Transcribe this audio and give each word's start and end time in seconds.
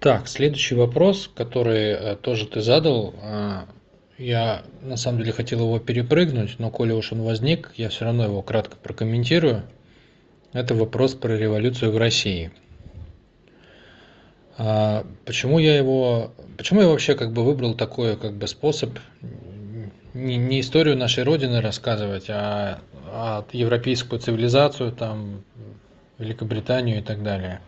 Так, 0.00 0.28
следующий 0.28 0.74
вопрос, 0.74 1.30
который 1.34 1.92
э, 1.92 2.16
тоже 2.16 2.46
ты 2.46 2.60
задал, 2.60 3.14
э, 3.22 3.62
я 4.18 4.62
на 4.82 4.96
самом 4.96 5.18
деле 5.18 5.32
хотел 5.32 5.60
его 5.60 5.78
перепрыгнуть, 5.78 6.58
но 6.58 6.70
коли 6.70 6.92
уж 6.92 7.12
он 7.12 7.22
возник, 7.22 7.72
я 7.76 7.88
все 7.88 8.04
равно 8.04 8.24
его 8.24 8.42
кратко 8.42 8.76
прокомментирую. 8.76 9.62
Это 10.52 10.74
вопрос 10.74 11.14
про 11.14 11.36
революцию 11.36 11.92
в 11.92 11.98
России. 11.98 12.50
А, 14.58 15.06
почему 15.24 15.58
я 15.58 15.76
его, 15.76 16.32
почему 16.56 16.80
я 16.80 16.88
вообще 16.88 17.14
как 17.14 17.32
бы 17.32 17.44
выбрал 17.44 17.74
такой 17.74 18.16
как 18.16 18.34
бы 18.34 18.46
способ 18.46 18.98
не, 20.14 20.36
не 20.36 20.60
историю 20.60 20.96
нашей 20.96 21.24
родины 21.24 21.60
рассказывать, 21.60 22.30
а, 22.30 22.80
а 23.06 23.44
европейскую 23.52 24.18
цивилизацию, 24.18 24.92
там, 24.92 25.44
Великобританию 26.18 27.00
и 27.00 27.02
так 27.02 27.22
далее. 27.22 27.60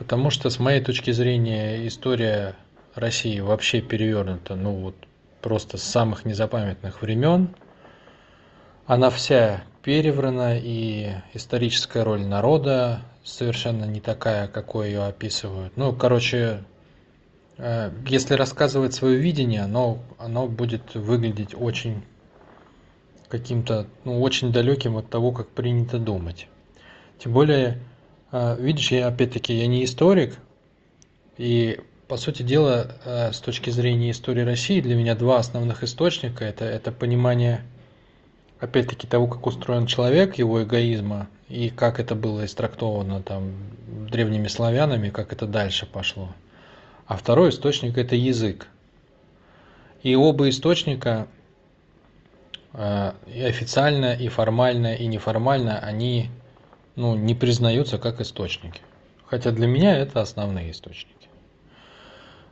Потому 0.00 0.30
что, 0.30 0.48
с 0.48 0.58
моей 0.58 0.80
точки 0.80 1.10
зрения, 1.10 1.86
история 1.86 2.56
России 2.94 3.38
вообще 3.38 3.82
перевернута, 3.82 4.54
ну 4.54 4.72
вот, 4.72 4.94
просто 5.42 5.76
с 5.76 5.82
самых 5.82 6.24
незапамятных 6.24 7.02
времен. 7.02 7.54
Она 8.86 9.10
вся 9.10 9.62
переврана, 9.82 10.56
и 10.56 11.10
историческая 11.34 12.02
роль 12.02 12.22
народа 12.22 13.02
совершенно 13.24 13.84
не 13.84 14.00
такая, 14.00 14.48
какой 14.48 14.86
ее 14.88 15.04
описывают. 15.04 15.76
Ну, 15.76 15.92
короче, 15.92 16.64
э, 17.58 17.90
если 18.06 18.32
рассказывать 18.32 18.94
свое 18.94 19.18
видение, 19.18 19.60
оно, 19.60 19.98
оно 20.18 20.46
будет 20.46 20.94
выглядеть 20.94 21.54
очень 21.54 22.04
каким-то, 23.28 23.86
ну, 24.04 24.22
очень 24.22 24.50
далеким 24.50 24.96
от 24.96 25.10
того, 25.10 25.30
как 25.32 25.50
принято 25.50 25.98
думать. 25.98 26.48
Тем 27.18 27.34
более, 27.34 27.82
видишь, 28.32 28.92
я 28.92 29.08
опять-таки, 29.08 29.54
я 29.54 29.66
не 29.66 29.84
историк, 29.84 30.38
и 31.36 31.80
по 32.10 32.16
сути 32.16 32.42
дела, 32.42 32.96
э, 33.04 33.32
с 33.32 33.38
точки 33.38 33.70
зрения 33.70 34.10
истории 34.10 34.42
России, 34.42 34.80
для 34.80 34.96
меня 34.96 35.14
два 35.14 35.38
основных 35.38 35.84
источника 35.84 36.44
это, 36.44 36.64
это 36.64 36.90
понимание, 36.90 37.62
опять-таки, 38.58 39.06
того, 39.06 39.28
как 39.28 39.46
устроен 39.46 39.86
человек, 39.86 40.36
его 40.36 40.62
эгоизма, 40.62 41.28
и 41.48 41.70
как 41.70 42.00
это 42.00 42.16
было 42.16 42.44
истрактовано 42.44 43.22
там 43.22 43.52
древними 44.10 44.48
славянами, 44.48 45.10
как 45.10 45.32
это 45.32 45.46
дальше 45.46 45.86
пошло. 45.86 46.34
А 47.06 47.16
второй 47.16 47.50
источник 47.50 47.96
это 47.96 48.16
язык. 48.16 48.66
И 50.02 50.16
оба 50.16 50.48
источника 50.48 51.28
э, 52.72 53.12
и 53.32 53.42
официально, 53.42 54.14
и 54.14 54.26
формально, 54.26 54.94
и 54.94 55.06
неформально, 55.06 55.78
они 55.78 56.28
ну, 56.96 57.14
не 57.14 57.34
признаются 57.34 57.98
как 57.98 58.20
источники. 58.20 58.80
Хотя 59.26 59.52
для 59.52 59.66
меня 59.66 59.96
это 59.96 60.20
основные 60.20 60.70
источники. 60.72 61.28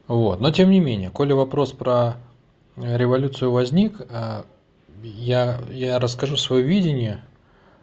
Вот. 0.06 0.40
Но 0.40 0.50
тем 0.50 0.70
не 0.70 0.80
менее, 0.80 1.10
коли 1.10 1.32
вопрос 1.32 1.72
про 1.72 2.16
революцию 2.76 3.50
возник, 3.50 4.00
э, 4.08 4.42
я, 5.02 5.60
я 5.70 5.98
расскажу 5.98 6.36
свое 6.36 6.62
видение. 6.62 7.22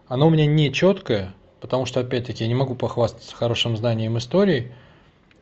Оно 0.07 0.27
у 0.27 0.29
меня 0.29 0.45
не 0.45 0.71
четкое, 0.71 1.33
потому 1.61 1.85
что, 1.85 1.99
опять-таки, 1.99 2.43
я 2.43 2.47
не 2.47 2.55
могу 2.55 2.75
похвастаться 2.75 3.35
хорошим 3.35 3.77
знанием 3.77 4.17
истории. 4.17 4.71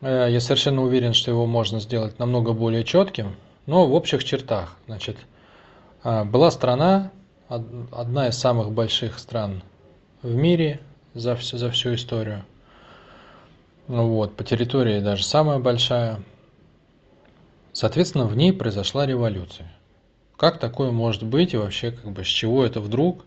Э, 0.02 0.28
я 0.30 0.40
совершенно 0.40 0.84
уверен, 0.84 1.14
что 1.14 1.32
его 1.32 1.46
можно 1.46 1.80
сделать 1.80 2.20
намного 2.20 2.54
более 2.54 2.84
четким, 2.84 3.36
но 3.66 3.86
в 3.88 3.94
общих 3.94 4.24
чертах. 4.24 4.78
Значит, 4.88 5.18
э, 6.04 6.24
была 6.26 6.52
страна, 6.52 7.12
одна 7.48 8.28
из 8.28 8.38
самых 8.38 8.72
больших 8.72 9.20
стран 9.20 9.62
в 10.22 10.34
мире 10.34 10.80
за, 11.14 11.36
всю 11.36 11.58
за 11.58 11.72
всю 11.72 11.96
историю. 11.96 12.44
Вот, 13.88 14.36
по 14.36 14.44
территории 14.44 15.00
даже 15.00 15.24
самая 15.24 15.60
большая– 15.60 16.24
Соответственно, 17.74 18.28
в 18.28 18.38
ней 18.38 18.54
произошла 18.54 19.08
революция. 19.08 19.74
Как 20.38 20.60
такое 20.60 20.92
может 20.92 21.24
быть 21.24 21.54
и 21.54 21.58
вообще 21.58 21.92
как 21.92 22.12
бы 22.12 22.24
с 22.24 22.28
чего 22.28 22.64
это 22.64 22.80
вдруг? 22.80 23.26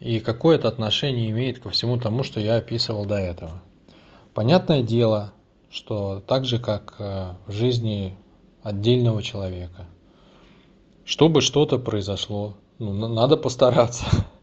И 0.00 0.18
какое 0.18 0.56
это 0.56 0.66
отношение 0.66 1.30
имеет 1.30 1.60
ко 1.60 1.70
всему 1.70 1.96
тому, 1.96 2.24
что 2.24 2.40
я 2.40 2.56
описывал 2.56 3.06
до 3.06 3.14
этого? 3.14 3.62
Понятное 4.34 4.82
дело, 4.82 5.32
что 5.70 6.20
так 6.26 6.44
же, 6.44 6.58
как 6.58 6.96
э, 6.98 7.34
в 7.46 7.52
жизни 7.52 8.16
отдельного 8.62 9.22
человека, 9.22 9.86
чтобы 11.04 11.40
что-то 11.40 11.78
произошло, 11.78 12.56
ну, 12.78 12.92
надо 12.92 13.36
постараться. 13.36 14.04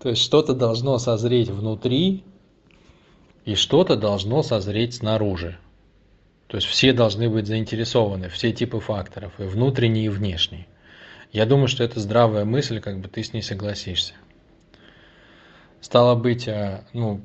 То 0.00 0.10
есть 0.10 0.22
что-то 0.22 0.54
должно 0.54 0.98
созреть 0.98 1.50
внутри, 1.50 2.24
и 3.44 3.54
что-то 3.54 3.96
должно 3.96 4.42
созреть 4.42 4.94
снаружи. 4.94 5.58
То 6.48 6.56
есть 6.56 6.66
все 6.66 6.92
должны 6.92 7.28
быть 7.28 7.46
заинтересованы, 7.46 8.28
все 8.28 8.52
типы 8.52 8.80
факторов, 8.80 9.38
и 9.38 9.44
внутренние, 9.44 10.06
и 10.06 10.10
внешние. 10.10 10.66
Я 11.32 11.46
думаю, 11.46 11.68
что 11.68 11.84
это 11.84 12.00
здравая 12.00 12.44
мысль, 12.44 12.80
как 12.80 13.00
бы 13.00 13.08
ты 13.08 13.22
с 13.22 13.32
ней 13.32 13.42
согласишься. 13.42 14.14
Стало 15.80 16.14
быть, 16.14 16.48
э, 16.48 16.84
ну, 16.92 17.22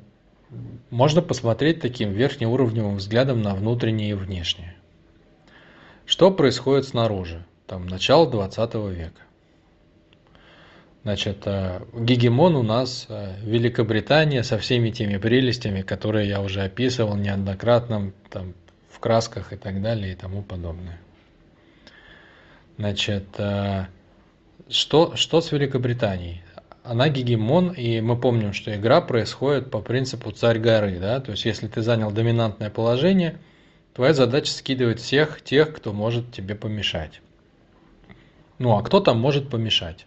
можно 0.90 1.22
посмотреть 1.22 1.80
таким 1.80 2.12
верхнеуровневым 2.12 2.96
взглядом 2.96 3.42
на 3.42 3.54
внутреннее 3.54 4.10
и 4.10 4.14
внешнее. 4.14 4.76
Что 6.06 6.30
происходит 6.30 6.86
снаружи? 6.86 7.44
Там 7.66 7.86
начало 7.86 8.30
20 8.30 8.74
века. 8.90 9.22
Значит, 11.04 11.42
э, 11.44 11.82
гегемон 11.92 12.56
у 12.56 12.62
нас 12.62 13.04
э, 13.10 13.34
Великобритания 13.42 14.42
со 14.42 14.56
всеми 14.56 14.88
теми 14.88 15.18
прелестями, 15.18 15.82
которые 15.82 16.30
я 16.30 16.40
уже 16.40 16.62
описывал 16.62 17.14
неоднократно, 17.14 18.12
там, 18.30 18.54
в 18.88 19.00
красках 19.00 19.52
и 19.52 19.56
так 19.56 19.82
далее 19.82 20.12
и 20.12 20.16
тому 20.16 20.42
подобное. 20.42 20.98
Значит, 22.78 23.26
э, 23.36 23.84
что, 24.70 25.14
что 25.14 25.42
с 25.42 25.52
Великобританией? 25.52 26.40
Она 26.82 27.10
гегемон, 27.10 27.72
и 27.72 28.00
мы 28.00 28.18
помним, 28.18 28.54
что 28.54 28.74
игра 28.74 29.02
происходит 29.02 29.70
по 29.70 29.80
принципу 29.80 30.30
царь 30.30 30.58
горы, 30.58 30.98
да, 30.98 31.20
то 31.20 31.32
есть 31.32 31.44
если 31.44 31.68
ты 31.68 31.82
занял 31.82 32.10
доминантное 32.12 32.70
положение, 32.70 33.38
твоя 33.92 34.14
задача 34.14 34.52
скидывать 34.52 35.00
всех 35.00 35.42
тех, 35.42 35.74
кто 35.76 35.92
может 35.92 36.32
тебе 36.32 36.54
помешать. 36.54 37.20
Ну 38.58 38.74
а 38.74 38.82
кто 38.82 39.00
там 39.00 39.20
может 39.20 39.50
помешать? 39.50 40.06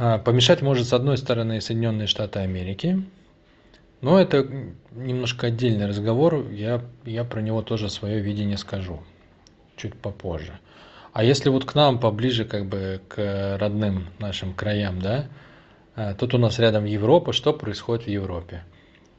А, 0.00 0.18
помешать 0.18 0.62
может 0.62 0.86
с 0.86 0.92
одной 0.92 1.18
стороны 1.18 1.60
Соединенные 1.60 2.06
Штаты 2.06 2.38
Америки, 2.38 3.02
но 4.00 4.20
это 4.20 4.46
немножко 4.92 5.48
отдельный 5.48 5.86
разговор, 5.86 6.48
я, 6.52 6.84
я 7.04 7.24
про 7.24 7.40
него 7.40 7.62
тоже 7.62 7.90
свое 7.90 8.20
видение 8.20 8.56
скажу 8.58 9.02
чуть 9.74 9.94
попозже. 9.94 10.60
А 11.12 11.24
если 11.24 11.48
вот 11.48 11.64
к 11.64 11.74
нам 11.74 11.98
поближе, 11.98 12.44
как 12.44 12.66
бы 12.66 13.00
к 13.08 13.56
родным 13.58 14.06
нашим 14.20 14.54
краям, 14.54 15.02
да, 15.02 15.26
э, 15.96 16.14
тут 16.16 16.32
у 16.32 16.38
нас 16.38 16.60
рядом 16.60 16.84
Европа, 16.84 17.32
что 17.32 17.52
происходит 17.52 18.04
в 18.04 18.08
Европе? 18.08 18.62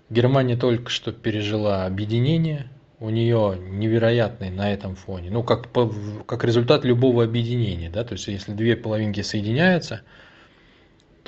Германия 0.10 0.56
только 0.56 0.90
что 0.90 1.12
пережила 1.12 1.86
объединение, 1.88 2.70
у 3.02 3.10
нее 3.10 3.60
невероятный 3.60 4.50
на 4.50 4.72
этом 4.72 4.96
фоне, 4.96 5.30
ну 5.30 5.44
как, 5.44 5.68
как 6.26 6.46
результат 6.46 6.86
любого 6.86 7.26
объединения, 7.26 7.90
да, 7.90 8.06
то 8.06 8.14
есть 8.14 8.28
если 8.28 8.54
две 8.54 8.78
половинки 8.78 9.20
соединяются, 9.24 10.04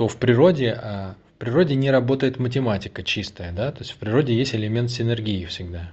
то 0.02 0.08
в 0.08 0.18
природе 0.18 0.72
а, 0.72 1.14
природе 1.38 1.76
не 1.76 1.92
работает 1.92 2.40
математика 2.40 3.04
чистая, 3.04 3.52
да, 3.52 3.72
то 3.72 3.82
есть 3.82 3.92
в 3.92 3.98
природе 3.98 4.36
есть 4.36 4.56
элемент 4.56 4.90
синергии 4.90 5.46
всегда. 5.46 5.92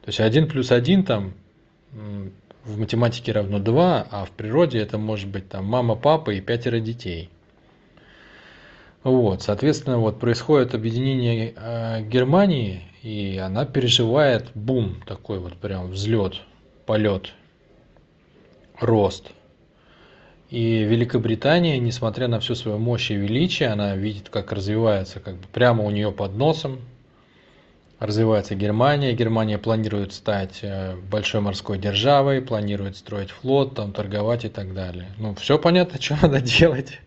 То 0.00 0.06
есть 0.06 0.20
1 0.20 0.48
плюс 0.48 0.72
1 0.72 1.04
там 1.04 1.34
в 2.64 2.78
математике 2.78 3.32
равно 3.32 3.58
2, 3.58 4.06
а 4.10 4.24
в 4.24 4.30
природе 4.30 4.78
это 4.78 4.96
может 4.96 5.28
быть 5.28 5.50
там 5.50 5.66
мама, 5.66 5.96
папа 5.96 6.30
и 6.30 6.40
пятеро 6.40 6.80
детей. 6.80 7.28
Вот, 9.02 9.42
соответственно, 9.42 9.98
вот 9.98 10.18
происходит 10.18 10.74
объединение 10.74 11.52
э, 11.54 12.00
Германии, 12.00 12.84
и 13.02 13.36
она 13.36 13.66
переживает 13.66 14.46
бум 14.54 15.02
такой 15.04 15.40
вот 15.40 15.58
прям 15.58 15.90
взлет, 15.90 16.40
полет, 16.86 17.34
рост– 18.80 19.30
и 20.50 20.82
Великобритания, 20.82 21.78
несмотря 21.78 22.26
на 22.26 22.40
всю 22.40 22.56
свою 22.56 22.78
мощь 22.78 23.12
и 23.12 23.14
величие, 23.14 23.68
она 23.68 23.94
видит, 23.94 24.30
как 24.30 24.50
развивается 24.50 25.20
как 25.20 25.36
бы 25.36 25.46
прямо 25.52 25.84
у 25.84 25.90
нее 25.90 26.10
под 26.10 26.34
носом. 26.34 26.80
Развивается 28.00 28.56
Германия. 28.56 29.12
Германия 29.12 29.58
планирует 29.58 30.12
стать 30.12 30.60
э, 30.62 30.96
большой 30.96 31.40
морской 31.40 31.78
державой, 31.78 32.40
планирует 32.40 32.96
строить 32.96 33.30
флот, 33.30 33.76
там, 33.76 33.92
торговать 33.92 34.44
и 34.44 34.48
так 34.48 34.74
далее. 34.74 35.10
Ну, 35.18 35.34
все 35.36 35.56
понятно, 35.56 35.98
что 36.00 36.18
надо 36.20 36.40
делать. 36.40 36.98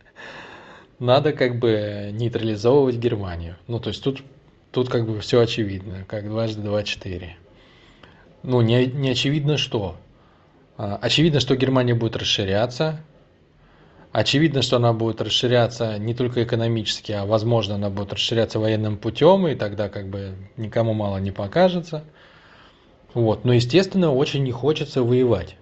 Надо 1.00 1.34
как 1.34 1.60
бы 1.60 2.12
нейтрализовывать 2.14 2.96
Германию. 2.96 3.58
Ну, 3.68 3.80
то 3.80 3.90
есть 3.90 4.02
тут, 4.04 4.24
тут 4.72 4.88
как 4.88 5.06
бы 5.06 5.20
все 5.20 5.42
очевидно, 5.42 6.06
как 6.08 6.30
дважды 6.30 6.62
два 6.62 6.84
четыре. 6.84 7.36
Ну, 8.44 8.62
не, 8.62 8.86
не 8.86 9.10
очевидно 9.10 9.58
что. 9.58 9.98
А, 10.78 10.98
очевидно, 11.02 11.42
что 11.42 11.56
Германия 11.58 11.96
будет 11.96 12.16
расширяться, 12.16 13.02
Очевидно, 14.14 14.62
что 14.62 14.76
она 14.76 14.94
будет 14.94 15.22
расширяться 15.22 15.98
не 15.98 16.14
только 16.14 16.44
экономически, 16.44 17.12
а 17.12 17.26
возможно 17.26 17.76
она 17.76 17.90
будет 17.90 18.14
расширяться 18.14 18.60
военным 18.60 18.96
путем, 18.96 19.48
и 19.48 19.56
тогда 19.56 19.90
как 19.90 20.08
бы 20.08 20.36
никому 20.56 20.94
мало 20.94 21.18
не 21.18 21.32
покажется. 21.32 22.04
Вот. 23.16 23.44
Но, 23.44 23.54
естественно, 23.54 24.14
очень 24.14 24.44
не 24.44 24.52
хочется 24.52 25.02
воевать. 25.02 25.56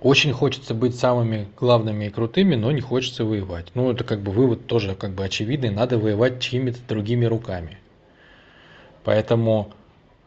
Очень 0.00 0.32
хочется 0.32 0.72
быть 0.72 0.96
самыми 0.96 1.48
главными 1.60 2.06
и 2.06 2.10
крутыми, 2.10 2.54
но 2.54 2.72
не 2.72 2.80
хочется 2.80 3.26
воевать. 3.26 3.66
Ну, 3.74 3.92
это 3.92 4.04
как 4.04 4.22
бы 4.22 4.32
вывод 4.32 4.66
тоже 4.66 4.94
как 4.94 5.12
бы 5.12 5.22
очевидный. 5.22 5.68
Надо 5.68 5.98
воевать 5.98 6.40
чьими-то 6.40 6.78
другими 6.88 7.26
руками. 7.26 7.76
Поэтому, 9.04 9.70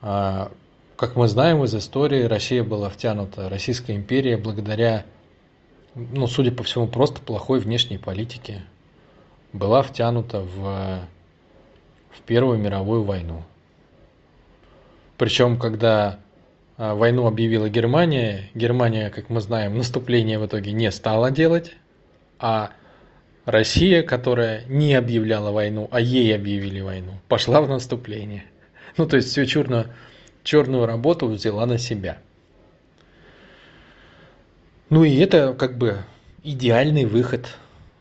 а, 0.03 0.51
как 0.97 1.15
мы 1.15 1.27
знаем 1.29 1.63
из 1.63 1.73
истории, 1.73 2.25
Россия 2.25 2.63
была 2.63 2.91
втянута, 2.91 3.49
Российская 3.49 3.95
империя, 3.95 4.37
благодаря, 4.37 5.03
ну, 5.95 6.27
судя 6.27 6.51
по 6.51 6.63
всему, 6.63 6.87
просто 6.87 7.21
плохой 7.21 7.59
внешней 7.59 7.97
политике, 7.97 8.61
была 9.53 9.81
втянута 9.81 10.41
в, 10.41 10.99
в 12.11 12.21
Первую 12.25 12.59
мировую 12.59 13.03
войну. 13.03 13.43
Причем, 15.17 15.57
когда 15.57 16.19
а, 16.77 16.93
войну 16.93 17.25
объявила 17.25 17.69
Германия, 17.69 18.49
Германия, 18.53 19.09
как 19.09 19.29
мы 19.29 19.39
знаем, 19.39 19.77
наступление 19.77 20.37
в 20.37 20.45
итоге 20.45 20.73
не 20.73 20.91
стала 20.91 21.31
делать, 21.31 21.73
а 22.37 22.71
Россия, 23.45 24.03
которая 24.03 24.65
не 24.67 24.93
объявляла 24.93 25.51
войну, 25.51 25.87
а 25.91 26.01
ей 26.01 26.35
объявили 26.35 26.81
войну, 26.81 27.13
пошла 27.29 27.61
в 27.61 27.69
наступление. 27.69 28.43
Ну, 28.97 29.05
то 29.05 29.15
есть 29.15 29.29
всю 29.29 29.45
черную, 29.45 29.93
черную 30.43 30.85
работу 30.85 31.27
взяла 31.27 31.65
на 31.65 31.77
себя. 31.77 32.17
Ну 34.95 35.03
и 35.03 35.17
это 35.17 35.53
как 35.53 35.77
бы 35.77 35.97
идеальный 36.41 37.03
выход 37.03 37.57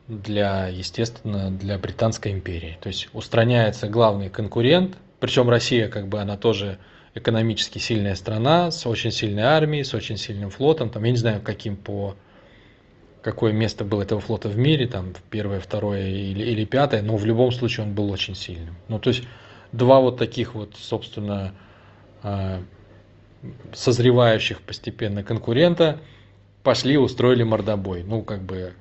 для, 0.06 0.69
естественно, 0.69 1.50
для 1.50 1.76
Британской 1.76 2.31
империи. 2.31 2.79
То 2.81 2.87
есть 2.87 3.08
устраняется 3.12 3.88
главный 3.88 4.31
конкурент, 4.31 4.96
причем 5.19 5.50
Россия 5.50 5.88
как 5.88 6.06
бы 6.06 6.20
она 6.20 6.37
тоже 6.37 6.79
экономически 7.17 7.79
сильная 7.79 8.14
страна, 8.14 8.70
с 8.70 8.87
очень 8.87 9.11
сильной 9.11 9.43
армией, 9.43 9.82
с 9.82 9.93
очень 9.93 10.17
сильным 10.17 10.50
флотом. 10.50 10.88
Там, 10.88 11.02
я 11.02 11.11
не 11.11 11.17
знаю, 11.17 11.41
каким 11.43 11.75
по 11.75 12.14
какое 13.23 13.52
место 13.52 13.85
было 13.85 14.02
этого 14.02 14.20
флота 14.20 14.49
в 14.49 14.56
мире, 14.56 14.87
там 14.87 15.14
первое, 15.31 15.58
второе 15.58 16.11
или, 16.11 16.44
или 16.44 16.64
пятое, 16.64 17.02
но 17.02 17.17
в 17.17 17.25
любом 17.25 17.50
случае 17.50 17.87
он 17.87 17.94
был 17.94 18.08
очень 18.08 18.37
сильным. 18.37 18.76
Ну, 18.87 19.00
то 19.00 19.11
есть 19.11 19.25
два 19.73 19.99
вот 19.99 20.17
таких 20.17 20.55
вот, 20.55 20.76
собственно, 20.79 21.55
а, 22.23 22.62
созревающих 23.73 24.61
постепенно 24.61 25.25
конкурента 25.25 25.99
пошли, 26.65 26.99
устроили 26.99 27.45
мордобой. 27.45 28.03
Ну, 28.03 28.23
как 28.23 28.43
бы, 28.43 28.73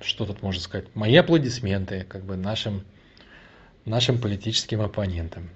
что 0.00 0.26
тут 0.26 0.42
можно 0.42 0.60
сказать? 0.60 0.86
Мои 0.94 1.14
аплодисменты, 1.14 2.04
как 2.08 2.24
бы, 2.24 2.36
нашим, 2.36 2.82
нашим 3.84 4.18
политическим 4.18 4.80
оппонентам. 4.80 5.50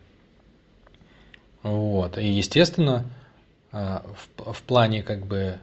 Вот. 1.64 2.16
И, 2.18 2.28
естественно, 2.28 3.06
а, 3.72 4.04
в, 4.36 4.52
в 4.52 4.62
плане 4.62 5.02
как 5.02 5.26
бы 5.26 5.58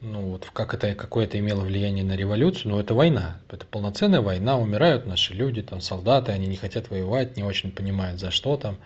ну 0.00 0.30
вот 0.30 0.48
как 0.52 0.74
это 0.74 0.94
какое 0.94 1.26
это 1.26 1.38
имело 1.38 1.60
влияние 1.60 2.04
на 2.04 2.16
революцию, 2.16 2.72
ну 2.72 2.80
это 2.80 2.92
война, 2.92 3.38
это 3.50 3.66
полноценная 3.66 4.20
война, 4.20 4.58
умирают 4.58 5.06
наши 5.06 5.32
люди, 5.32 5.62
там 5.62 5.80
солдаты, 5.80 6.32
они 6.32 6.46
не 6.46 6.56
хотят 6.56 6.90
воевать, 6.90 7.36
не 7.36 7.44
очень 7.44 7.70
понимают 7.70 8.18
за 8.18 8.30
что 8.30 8.56
там, 8.56 8.78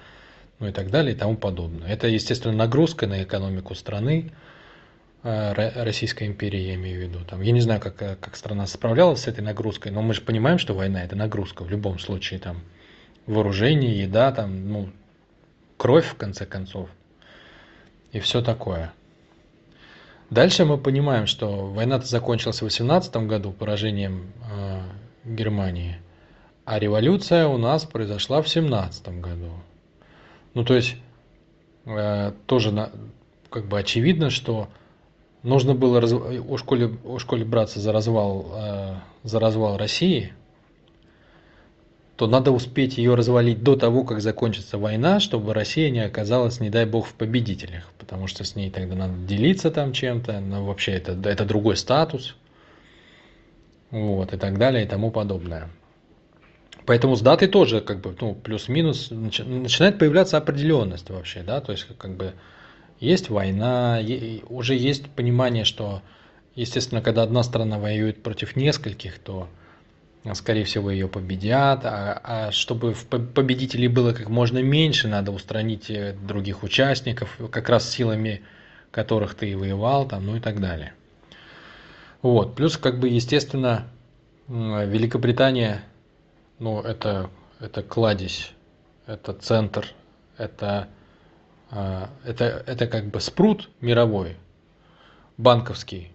ну 0.58 0.68
и 0.68 0.72
так 0.72 0.90
далее 0.90 1.14
и 1.14 1.18
тому 1.18 1.36
подобное. 1.36 1.88
Это, 1.88 2.06
естественно, 2.06 2.54
нагрузка 2.54 3.06
на 3.06 3.22
экономику 3.22 3.74
страны, 3.74 4.30
Российской 5.26 6.28
империи, 6.28 6.60
я 6.60 6.74
имею 6.74 7.00
в 7.00 7.02
виду. 7.02 7.24
Там, 7.24 7.40
я 7.40 7.52
не 7.52 7.60
знаю, 7.60 7.80
как, 7.80 7.96
как 7.96 8.36
страна 8.36 8.66
справлялась 8.66 9.22
с 9.22 9.26
этой 9.26 9.40
нагрузкой, 9.40 9.90
но 9.90 10.02
мы 10.02 10.14
же 10.14 10.20
понимаем, 10.20 10.58
что 10.58 10.74
война 10.74 11.02
это 11.02 11.16
нагрузка 11.16 11.64
в 11.64 11.70
любом 11.70 11.98
случае. 11.98 12.38
Там, 12.38 12.62
вооружение, 13.26 14.02
еда, 14.02 14.30
там, 14.32 14.68
ну, 14.68 14.90
кровь, 15.76 16.06
в 16.06 16.14
конце 16.14 16.46
концов, 16.46 16.88
и 18.12 18.20
все 18.20 18.40
такое. 18.40 18.92
Дальше 20.30 20.64
мы 20.64 20.78
понимаем, 20.78 21.26
что 21.26 21.66
война-то 21.66 22.06
закончилась 22.06 22.58
в 22.58 22.62
18 22.62 23.14
году 23.28 23.52
поражением 23.52 24.32
э, 24.50 24.82
Германии, 25.24 25.98
а 26.64 26.78
революция 26.78 27.46
у 27.46 27.58
нас 27.58 27.84
произошла 27.84 28.42
в 28.42 28.48
17 28.48 29.20
году. 29.20 29.52
Ну, 30.54 30.64
то 30.64 30.74
есть, 30.74 30.96
э, 31.84 32.32
тоже 32.46 32.72
на, 32.72 32.90
как 33.50 33.66
бы 33.66 33.78
очевидно, 33.78 34.30
что 34.30 34.68
нужно 35.46 35.74
было 35.74 36.00
раз, 36.00 36.12
у, 36.12 36.56
школе, 36.58 36.96
у 37.04 37.18
школе 37.18 37.44
браться 37.44 37.80
за 37.80 37.92
развал, 37.92 38.52
э, 38.54 38.94
за 39.22 39.40
развал 39.40 39.76
России– 39.76 40.32
то 42.16 42.26
надо 42.26 42.50
успеть 42.50 42.96
ее 42.96 43.14
развалить 43.14 43.62
до 43.62 43.76
того, 43.76 44.02
как 44.02 44.20
закончится 44.20 44.78
война, 44.78 45.20
чтобы 45.20 45.52
Россия 45.52 45.90
не 45.90 46.00
оказалась, 46.00 46.60
не 46.60 46.70
дай 46.70 46.86
бог, 46.86 47.06
в 47.06 47.12
победителях. 47.12 47.92
Потому 47.98 48.26
что 48.26 48.42
с 48.42 48.56
ней 48.56 48.70
тогда 48.70 48.96
надо 48.96 49.14
делиться 49.26 49.70
там 49.70 49.92
чем-то, 49.92 50.40
но 50.40 50.64
вообще 50.64 50.92
это, 50.92 51.12
это 51.28 51.44
другой 51.44 51.76
статус. 51.76 52.34
Вот, 53.90 54.32
и 54.32 54.38
так 54.38 54.58
далее, 54.58 54.84
и 54.84 54.88
тому 54.88 55.10
подобное. 55.10 55.68
Поэтому 56.86 57.16
с 57.16 57.20
датой 57.20 57.48
тоже, 57.48 57.80
как 57.80 58.00
бы, 58.00 58.16
ну, 58.20 58.34
плюс-минус, 58.34 59.08
начинает 59.10 59.98
появляться 59.98 60.38
определенность 60.38 61.10
вообще, 61.10 61.42
да, 61.42 61.60
то 61.60 61.72
есть, 61.72 61.86
как 61.98 62.16
бы, 62.16 62.32
есть 63.00 63.30
война, 63.30 64.00
уже 64.48 64.74
есть 64.74 65.08
понимание, 65.10 65.64
что, 65.64 66.02
естественно, 66.54 67.02
когда 67.02 67.22
одна 67.22 67.42
страна 67.42 67.78
воюет 67.78 68.22
против 68.22 68.56
нескольких, 68.56 69.18
то 69.18 69.48
скорее 70.34 70.64
всего, 70.64 70.90
ее 70.90 71.08
победят. 71.08 71.84
А, 71.84 72.20
а 72.24 72.52
чтобы 72.52 72.94
победителей 72.94 73.88
было 73.88 74.12
как 74.12 74.28
можно 74.28 74.58
меньше, 74.60 75.06
надо 75.08 75.30
устранить 75.30 75.88
э, 75.88 76.14
других 76.20 76.64
участников, 76.64 77.38
как 77.52 77.68
раз 77.68 77.88
силами 77.88 78.42
которых 78.96 79.34
ты 79.34 79.50
и 79.50 79.54
воевал, 79.54 80.08
там, 80.08 80.24
ну 80.24 80.36
и 80.36 80.40
так 80.40 80.58
далее. 80.58 80.94
Вот. 82.22 82.54
Плюс, 82.54 82.78
как 82.78 82.98
бы, 82.98 83.08
естественно, 83.08 83.88
Великобритания, 84.48 85.82
ну, 86.58 86.80
это, 86.80 87.28
это 87.60 87.82
кладезь, 87.82 88.52
это 89.06 89.34
центр, 89.34 89.92
это, 90.38 90.88
это, 91.70 92.62
это 92.66 92.86
как 92.86 93.06
бы 93.06 93.20
спрут 93.20 93.70
мировой, 93.80 94.36
банковский, 95.36 96.12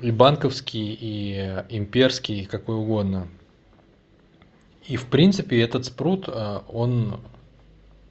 и 0.00 0.10
банковский, 0.10 0.94
и 0.94 1.34
э, 1.36 1.64
имперский, 1.68 2.40
и 2.40 2.46
какой 2.46 2.76
угодно. 2.76 3.28
И 4.86 4.96
в 4.96 5.06
принципе 5.06 5.60
этот 5.60 5.86
спрут, 5.86 6.28
э, 6.28 6.60
он, 6.68 7.20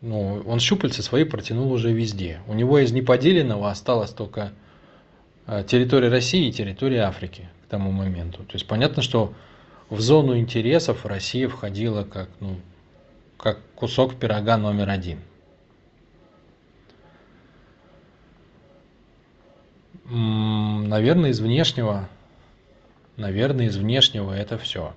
ну, 0.02 0.44
он 0.46 0.60
щупальца 0.60 1.02
свои 1.02 1.24
протянул 1.24 1.72
уже 1.72 1.94
везде. 1.94 2.42
У 2.48 2.54
него 2.54 2.80
из 2.80 2.92
неподеленного 2.92 3.70
осталась 3.70 4.12
только 4.12 4.52
э, 5.46 5.64
территория 5.68 6.10
России 6.10 6.48
и 6.48 6.52
территория 6.52 7.02
Африки 7.02 7.50
к 7.66 7.70
тому 7.70 7.92
моменту. 7.92 8.40
То 8.44 8.54
есть 8.54 8.68
понятно, 8.68 9.02
что 9.02 9.34
в 9.90 10.02
зону 10.02 10.38
интересов 10.38 11.06
Россия 11.06 11.48
входила 11.48 12.04
как, 12.04 12.30
ну, 12.40 12.58
как 13.38 13.60
кусок 13.76 14.16
пирога 14.16 14.58
номер 14.58 14.90
один– 14.90 15.20
Наверное, 20.10 21.32
из 21.32 21.40
внешнего. 21.40 22.08
Наверное, 23.18 23.66
из 23.66 23.78
внешнего 23.78 24.32
это 24.32 24.58
все. 24.58 24.94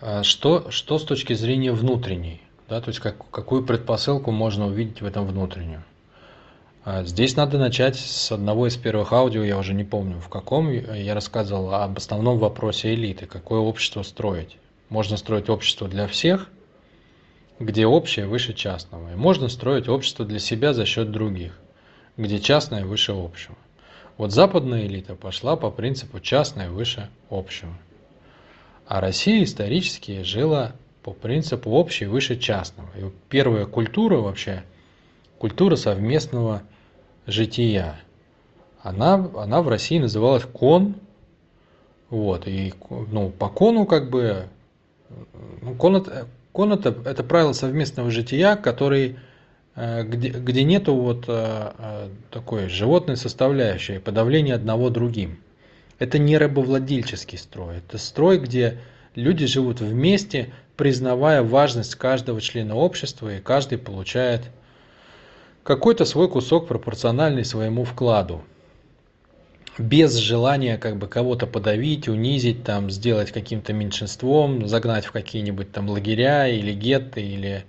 А 0.00 0.22
что, 0.22 0.70
что 0.70 0.98
с 0.98 1.04
точки 1.04 1.34
зрения 1.34 1.72
внутренней? 1.72 2.42
Да, 2.68 2.80
то 2.80 2.88
есть 2.88 3.00
как, 3.00 3.30
какую 3.30 3.64
предпосылку 3.64 4.32
можно 4.32 4.66
увидеть 4.66 5.00
в 5.00 5.06
этом 5.06 5.26
внутреннюю? 5.26 5.84
А 6.84 7.04
здесь 7.04 7.36
надо 7.36 7.58
начать 7.58 7.96
с 7.96 8.30
одного 8.30 8.66
из 8.66 8.76
первых 8.76 9.12
аудио, 9.12 9.42
я 9.42 9.58
уже 9.58 9.74
не 9.74 9.84
помню 9.84 10.18
в 10.20 10.28
каком, 10.28 10.70
я 10.70 11.14
рассказывал 11.14 11.74
об 11.74 11.96
основном 11.96 12.38
вопросе 12.38 12.94
элиты, 12.94 13.26
какое 13.26 13.60
общество 13.60 14.02
строить. 14.02 14.58
Можно 14.88 15.16
строить 15.16 15.48
общество 15.48 15.88
для 15.88 16.06
всех, 16.06 16.48
где 17.58 17.86
общее 17.86 18.26
выше 18.26 18.52
частного. 18.52 19.12
И 19.12 19.16
можно 19.16 19.48
строить 19.48 19.88
общество 19.88 20.24
для 20.24 20.38
себя 20.38 20.72
за 20.72 20.84
счет 20.84 21.10
других, 21.10 21.58
где 22.16 22.38
частное 22.38 22.84
выше 22.84 23.12
общего. 23.12 23.56
Вот 24.18 24.32
западная 24.32 24.86
элита 24.86 25.14
пошла 25.14 25.56
по 25.56 25.70
принципу 25.70 26.20
частное 26.20 26.70
выше 26.70 27.08
общего. 27.30 27.72
А 28.86 29.00
Россия 29.00 29.42
исторически 29.42 30.22
жила 30.22 30.72
по 31.02 31.12
принципу 31.12 31.70
общее 31.70 32.08
выше 32.08 32.36
частного. 32.38 32.88
И 32.96 33.10
первая 33.28 33.66
культура 33.66 34.18
вообще, 34.18 34.64
культура 35.38 35.76
совместного 35.76 36.62
жития, 37.26 38.00
она, 38.82 39.14
она 39.36 39.62
в 39.62 39.68
России 39.68 39.98
называлась 39.98 40.44
кон. 40.44 40.94
Вот, 42.08 42.46
и 42.46 42.72
ну, 42.88 43.30
по 43.30 43.48
кону 43.48 43.84
как 43.84 44.10
бы, 44.10 44.46
ну, 45.60 45.74
кон 45.74 45.96
это, 45.96 46.28
Кон 46.56 46.72
это, 46.72 46.96
это 47.04 47.22
правило 47.22 47.52
совместного 47.52 48.10
жития, 48.10 48.56
который, 48.56 49.18
э, 49.74 50.04
где, 50.04 50.30
где 50.30 50.64
нету 50.64 50.94
вот 50.94 51.26
э, 51.28 51.72
э, 51.76 52.08
такой 52.30 52.70
животной 52.70 53.18
составляющей, 53.18 53.98
подавления 53.98 54.54
одного 54.54 54.88
другим. 54.88 55.38
Это 55.98 56.18
не 56.18 56.38
рабовладельческий 56.38 57.36
строй, 57.36 57.76
это 57.76 57.98
строй, 57.98 58.38
где 58.38 58.78
люди 59.14 59.44
живут 59.44 59.80
вместе 59.82 60.50
признавая 60.78 61.42
важность 61.42 61.94
каждого 61.96 62.40
члена 62.40 62.74
общества, 62.74 63.36
и 63.36 63.40
каждый 63.42 63.76
получает 63.76 64.44
какой-то 65.62 66.06
свой 66.06 66.30
кусок 66.30 66.68
пропорциональный 66.68 67.44
своему 67.44 67.84
вкладу. 67.84 68.42
Без 69.78 70.14
желания 70.14 70.78
как 70.78 70.96
бы 70.96 71.06
кого-то 71.06 71.46
подавить, 71.46 72.08
унизить, 72.08 72.64
там, 72.64 72.90
сделать 72.90 73.30
каким-то 73.30 73.72
меньшинством, 73.72 74.66
загнать 74.66 75.04
в 75.04 75.12
какие-нибудь 75.12 75.70
там 75.72 75.90
лагеря 75.90 76.48
или 76.48 76.72
гетты 76.72 77.22
или, 77.22 77.64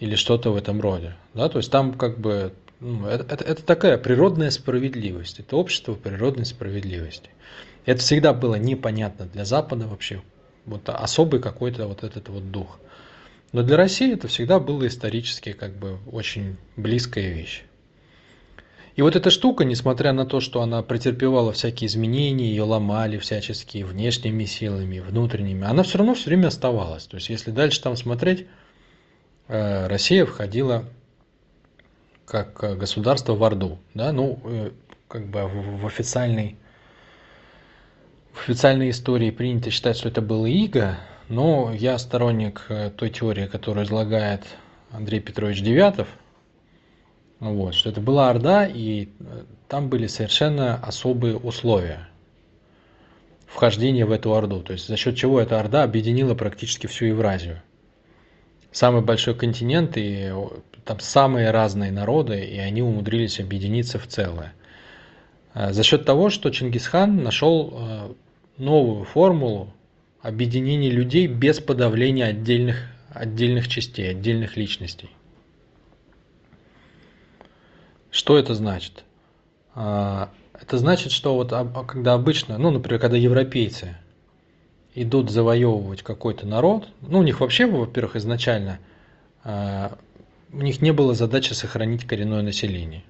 или 0.00 0.14
что-то 0.14 0.50
в 0.50 0.56
этом 0.56 0.80
роде. 0.80 1.14
Да? 1.34 1.48
То 1.48 1.58
есть 1.58 1.70
там 1.70 1.92
как 1.94 2.18
бы 2.18 2.52
ну, 2.80 3.06
это, 3.06 3.34
это, 3.34 3.44
это 3.44 3.62
такая 3.62 3.96
природная 3.96 4.50
справедливость, 4.50 5.40
это 5.40 5.56
общество 5.56 5.94
природной 5.94 6.44
справедливости. 6.44 7.30
Это 7.86 8.00
всегда 8.00 8.34
было 8.34 8.56
непонятно 8.56 9.26
для 9.26 9.44
Запада 9.44 9.86
вообще, 9.86 10.22
вот 10.66 10.88
особый 10.88 11.40
какой-то 11.40 11.86
вот 11.86 12.02
этот 12.02 12.28
вот 12.28 12.50
дух. 12.50 12.78
Но 13.52 13.62
для 13.62 13.76
России 13.76 14.12
это 14.12 14.28
всегда 14.28 14.58
было 14.58 14.86
исторически 14.86 15.52
как 15.52 15.72
бы 15.72 15.98
очень 16.10 16.56
близкая 16.76 17.32
вещь. 17.32 17.62
И 18.96 19.02
вот 19.02 19.14
эта 19.14 19.28
штука, 19.28 19.66
несмотря 19.66 20.14
на 20.14 20.24
то, 20.24 20.40
что 20.40 20.62
она 20.62 20.82
претерпевала 20.82 21.52
всякие 21.52 21.86
изменения, 21.86 22.48
ее 22.48 22.62
ломали 22.62 23.18
всячески 23.18 23.82
внешними 23.82 24.46
силами, 24.46 25.00
внутренними, 25.00 25.66
она 25.66 25.82
все 25.82 25.98
равно 25.98 26.14
все 26.14 26.30
время 26.30 26.46
оставалась. 26.46 27.04
То 27.04 27.16
есть 27.16 27.28
если 27.28 27.50
дальше 27.50 27.82
там 27.82 27.94
смотреть, 27.96 28.46
э, 29.48 29.86
Россия 29.86 30.24
входила 30.24 30.86
как 32.24 32.78
государство 32.78 33.34
в 33.34 33.44
Орду. 33.44 33.78
Да? 33.92 34.12
Ну, 34.12 34.40
э, 34.44 34.70
как 35.08 35.26
бы 35.26 35.46
в 35.46 35.86
официальной, 35.86 36.56
в 38.32 38.40
официальной 38.40 38.88
истории 38.88 39.30
принято 39.30 39.70
считать, 39.70 39.98
что 39.98 40.08
это 40.08 40.22
было 40.22 40.46
Иго, 40.46 40.96
но 41.28 41.70
я 41.74 41.98
сторонник 41.98 42.64
э, 42.70 42.90
той 42.96 43.10
теории, 43.10 43.46
которую 43.46 43.84
излагает 43.84 44.46
Андрей 44.90 45.20
Петрович 45.20 45.60
Девятов, 45.60 46.08
вот, 47.40 47.74
что 47.74 47.90
это 47.90 48.00
была 48.00 48.30
Орда, 48.30 48.66
и 48.66 49.08
э, 49.20 49.42
там 49.68 49.88
были 49.88 50.06
совершенно 50.06 50.76
особые 50.76 51.36
условия 51.36 52.08
вхождения 53.46 54.06
в 54.06 54.12
эту 54.12 54.34
Орду. 54.34 54.60
То 54.60 54.72
есть 54.72 54.86
за 54.88 54.96
счет 54.96 55.16
чего 55.16 55.40
эта 55.40 55.60
Орда 55.60 55.82
объединила 55.82 56.34
практически 56.34 56.86
всю 56.86 57.06
Евразию. 57.06 57.62
Самый 58.72 59.02
большой 59.02 59.34
континент, 59.34 59.96
и 59.96 60.30
там 60.84 61.00
самые 61.00 61.50
разные 61.50 61.90
народы, 61.90 62.44
и 62.44 62.58
они 62.58 62.82
умудрились 62.82 63.40
объединиться 63.40 63.98
в 63.98 64.06
целое. 64.06 64.52
А 65.54 65.72
за 65.72 65.82
счет 65.82 66.04
того, 66.04 66.28
что 66.30 66.50
Чингисхан 66.50 67.22
нашел 67.22 67.72
э, 67.72 68.12
новую 68.58 69.04
формулу 69.04 69.72
объединения 70.20 70.90
людей 70.90 71.26
без 71.26 71.60
подавления 71.60 72.26
отдельных, 72.26 72.90
отдельных 73.10 73.68
частей, 73.68 74.10
отдельных 74.10 74.56
личностей. 74.56 75.10
Что 78.26 78.38
это 78.38 78.56
значит? 78.56 79.04
А, 79.76 80.30
это 80.60 80.78
значит, 80.78 81.12
что 81.12 81.36
вот 81.36 81.54
когда 81.86 82.14
обычно, 82.14 82.58
ну, 82.58 82.72
например, 82.72 83.00
когда 83.00 83.16
европейцы 83.16 83.94
идут 84.96 85.30
завоевывать 85.30 86.02
какой-то 86.02 86.44
народ, 86.44 86.88
ну, 87.02 87.20
у 87.20 87.22
них 87.22 87.38
вообще, 87.38 87.66
во-первых, 87.66 88.16
изначально 88.16 88.80
а, 89.44 89.96
у 90.52 90.60
них 90.60 90.82
не 90.82 90.90
было 90.90 91.14
задачи 91.14 91.52
сохранить 91.52 92.04
коренное 92.04 92.42
население. 92.42 93.04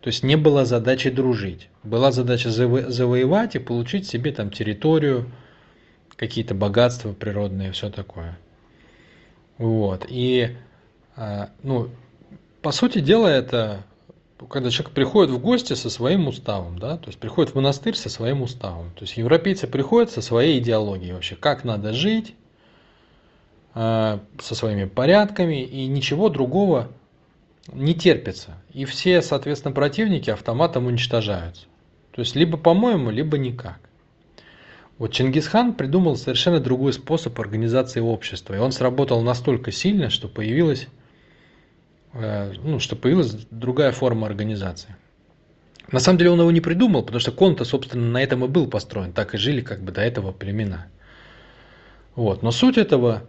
То 0.00 0.06
есть 0.10 0.22
не 0.22 0.36
было 0.36 0.64
задачи 0.64 1.10
дружить. 1.10 1.68
Была 1.82 2.12
задача 2.12 2.50
заво- 2.50 2.88
завоевать 2.88 3.56
и 3.56 3.58
получить 3.58 4.06
себе 4.06 4.30
там 4.30 4.52
территорию, 4.52 5.28
какие-то 6.14 6.54
богатства 6.54 7.12
природные, 7.12 7.72
все 7.72 7.90
такое. 7.90 8.38
Вот. 9.58 10.06
И, 10.08 10.56
а, 11.16 11.50
ну, 11.64 11.90
по 12.60 12.70
сути 12.70 13.00
дела, 13.00 13.26
это 13.26 13.82
когда 14.48 14.70
человек 14.70 14.94
приходит 14.94 15.30
в 15.30 15.38
гости 15.38 15.74
со 15.74 15.90
своим 15.90 16.28
уставом, 16.28 16.78
да, 16.78 16.96
то 16.96 17.08
есть 17.08 17.18
приходит 17.18 17.52
в 17.52 17.54
монастырь 17.56 17.94
со 17.94 18.08
своим 18.08 18.42
уставом. 18.42 18.90
То 18.90 19.04
есть 19.04 19.16
европейцы 19.16 19.66
приходят 19.66 20.10
со 20.10 20.22
своей 20.22 20.58
идеологией 20.58 21.12
вообще, 21.12 21.36
как 21.36 21.64
надо 21.64 21.92
жить, 21.92 22.34
э, 23.74 24.18
со 24.40 24.54
своими 24.54 24.84
порядками, 24.84 25.62
и 25.62 25.86
ничего 25.86 26.28
другого 26.28 26.88
не 27.72 27.94
терпится. 27.94 28.56
И 28.72 28.84
все, 28.84 29.22
соответственно, 29.22 29.74
противники 29.74 30.30
автоматом 30.30 30.86
уничтожаются. 30.86 31.66
То 32.12 32.20
есть 32.20 32.36
либо 32.36 32.56
по-моему, 32.58 33.10
либо 33.10 33.38
никак. 33.38 33.78
Вот 34.98 35.12
Чингисхан 35.12 35.72
придумал 35.72 36.16
совершенно 36.16 36.60
другой 36.60 36.92
способ 36.92 37.38
организации 37.40 38.00
общества. 38.00 38.54
И 38.54 38.58
он 38.58 38.72
сработал 38.72 39.20
настолько 39.22 39.72
сильно, 39.72 40.10
что 40.10 40.28
появилась 40.28 40.86
ну, 42.14 42.78
что 42.78 42.96
появилась 42.96 43.34
другая 43.50 43.92
форма 43.92 44.26
организации. 44.26 44.94
На 45.90 45.98
самом 45.98 46.18
деле 46.18 46.30
он 46.30 46.40
его 46.40 46.50
не 46.50 46.60
придумал, 46.60 47.02
потому 47.02 47.20
что 47.20 47.32
кон 47.32 47.56
собственно, 47.64 48.10
на 48.10 48.22
этом 48.22 48.44
и 48.44 48.48
был 48.48 48.66
построен. 48.66 49.12
Так 49.12 49.34
и 49.34 49.38
жили 49.38 49.60
как 49.60 49.82
бы 49.82 49.92
до 49.92 50.02
этого 50.02 50.32
племена. 50.32 50.86
Вот. 52.14 52.42
Но 52.42 52.50
суть 52.50 52.78
этого, 52.78 53.24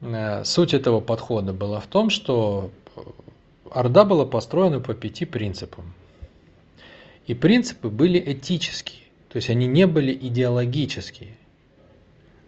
э, 0.00 0.44
суть 0.44 0.74
этого 0.74 1.00
подхода 1.00 1.52
была 1.52 1.80
в 1.80 1.86
том, 1.86 2.10
что 2.10 2.70
Орда 3.70 4.04
была 4.04 4.26
построена 4.26 4.80
по 4.80 4.94
пяти 4.94 5.24
принципам. 5.24 5.94
И 7.26 7.34
принципы 7.34 7.88
были 7.88 8.20
этические, 8.32 9.04
то 9.28 9.36
есть 9.36 9.50
они 9.50 9.68
не 9.68 9.86
были 9.86 10.12
идеологические, 10.12 11.36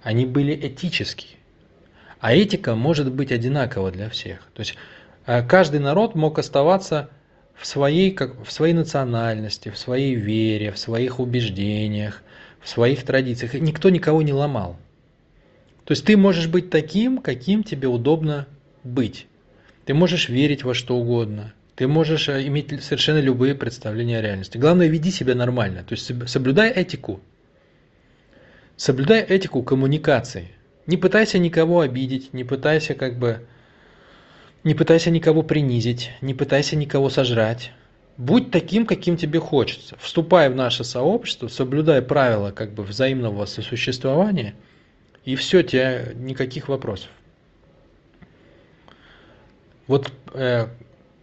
они 0.02 0.26
были 0.26 0.54
этические. 0.54 1.38
А 2.19 2.35
этика 2.35 2.75
может 2.75 3.12
быть 3.12 3.31
одинакова 3.31 3.92
для 3.92 4.09
всех. 4.11 4.49
То 4.54 4.61
есть 4.61 4.75
Э, 4.75 5.01
каждый 5.24 5.80
народ 5.80 6.14
мог 6.14 6.38
оставаться 6.38 7.10
в 7.54 7.66
своей, 7.66 8.10
как, 8.10 8.44
в 8.44 8.50
своей 8.50 8.74
национальности, 8.74 9.68
в 9.68 9.78
своей 9.78 10.14
вере, 10.14 10.72
в 10.72 10.78
своих 10.78 11.20
убеждениях, 11.20 12.22
в 12.60 12.68
своих 12.68 13.04
традициях. 13.04 13.54
Никто 13.54 13.90
никого 13.90 14.22
не 14.22 14.32
ломал. 14.32 14.76
То 15.84 15.92
есть 15.92 16.04
ты 16.04 16.16
можешь 16.16 16.48
быть 16.48 16.70
таким, 16.70 17.18
каким 17.18 17.62
тебе 17.64 17.88
удобно 17.88 18.46
быть. 18.84 19.26
Ты 19.84 19.94
можешь 19.94 20.28
верить 20.28 20.64
во 20.64 20.74
что 20.74 20.96
угодно. 20.96 21.54
Ты 21.74 21.88
можешь 21.88 22.28
э, 22.28 22.46
иметь 22.46 22.82
совершенно 22.82 23.18
любые 23.18 23.54
представления 23.54 24.18
о 24.18 24.22
реальности. 24.22 24.58
Главное, 24.58 24.86
веди 24.86 25.10
себя 25.10 25.34
нормально. 25.34 25.82
То 25.82 25.94
есть 25.94 26.10
соблюдай 26.28 26.70
этику. 26.70 27.20
Соблюдай 28.76 29.20
этику 29.20 29.62
коммуникации. 29.62 30.48
Не 30.86 30.96
пытайся 30.96 31.38
никого 31.38 31.80
обидеть, 31.80 32.32
не 32.32 32.44
пытайся 32.44 32.94
как 32.94 33.18
бы 33.18 33.46
не 34.64 34.75
пытайся 34.75 35.11
никого 35.11 35.42
принизить, 35.42 36.11
не 36.21 36.35
пытайся 36.35 36.76
никого 36.76 37.11
сожрать. 37.11 37.73
Будь 38.16 38.50
таким, 38.50 38.87
каким 38.87 39.16
тебе 39.16 39.40
хочется. 39.40 39.97
Вступай 39.99 40.49
в 40.50 40.54
наше 40.54 40.85
сообщество, 40.85 41.49
соблюдай 41.49 42.02
правила 42.02 42.50
как 42.50 42.73
бы 42.73 42.83
взаимного 42.83 43.47
сосуществования, 43.47 44.54
и 45.25 45.35
все, 45.35 45.62
тебе 45.62 46.12
никаких 46.14 46.69
вопросов. 46.69 47.11
Вот 49.87 50.12
э, 50.35 50.69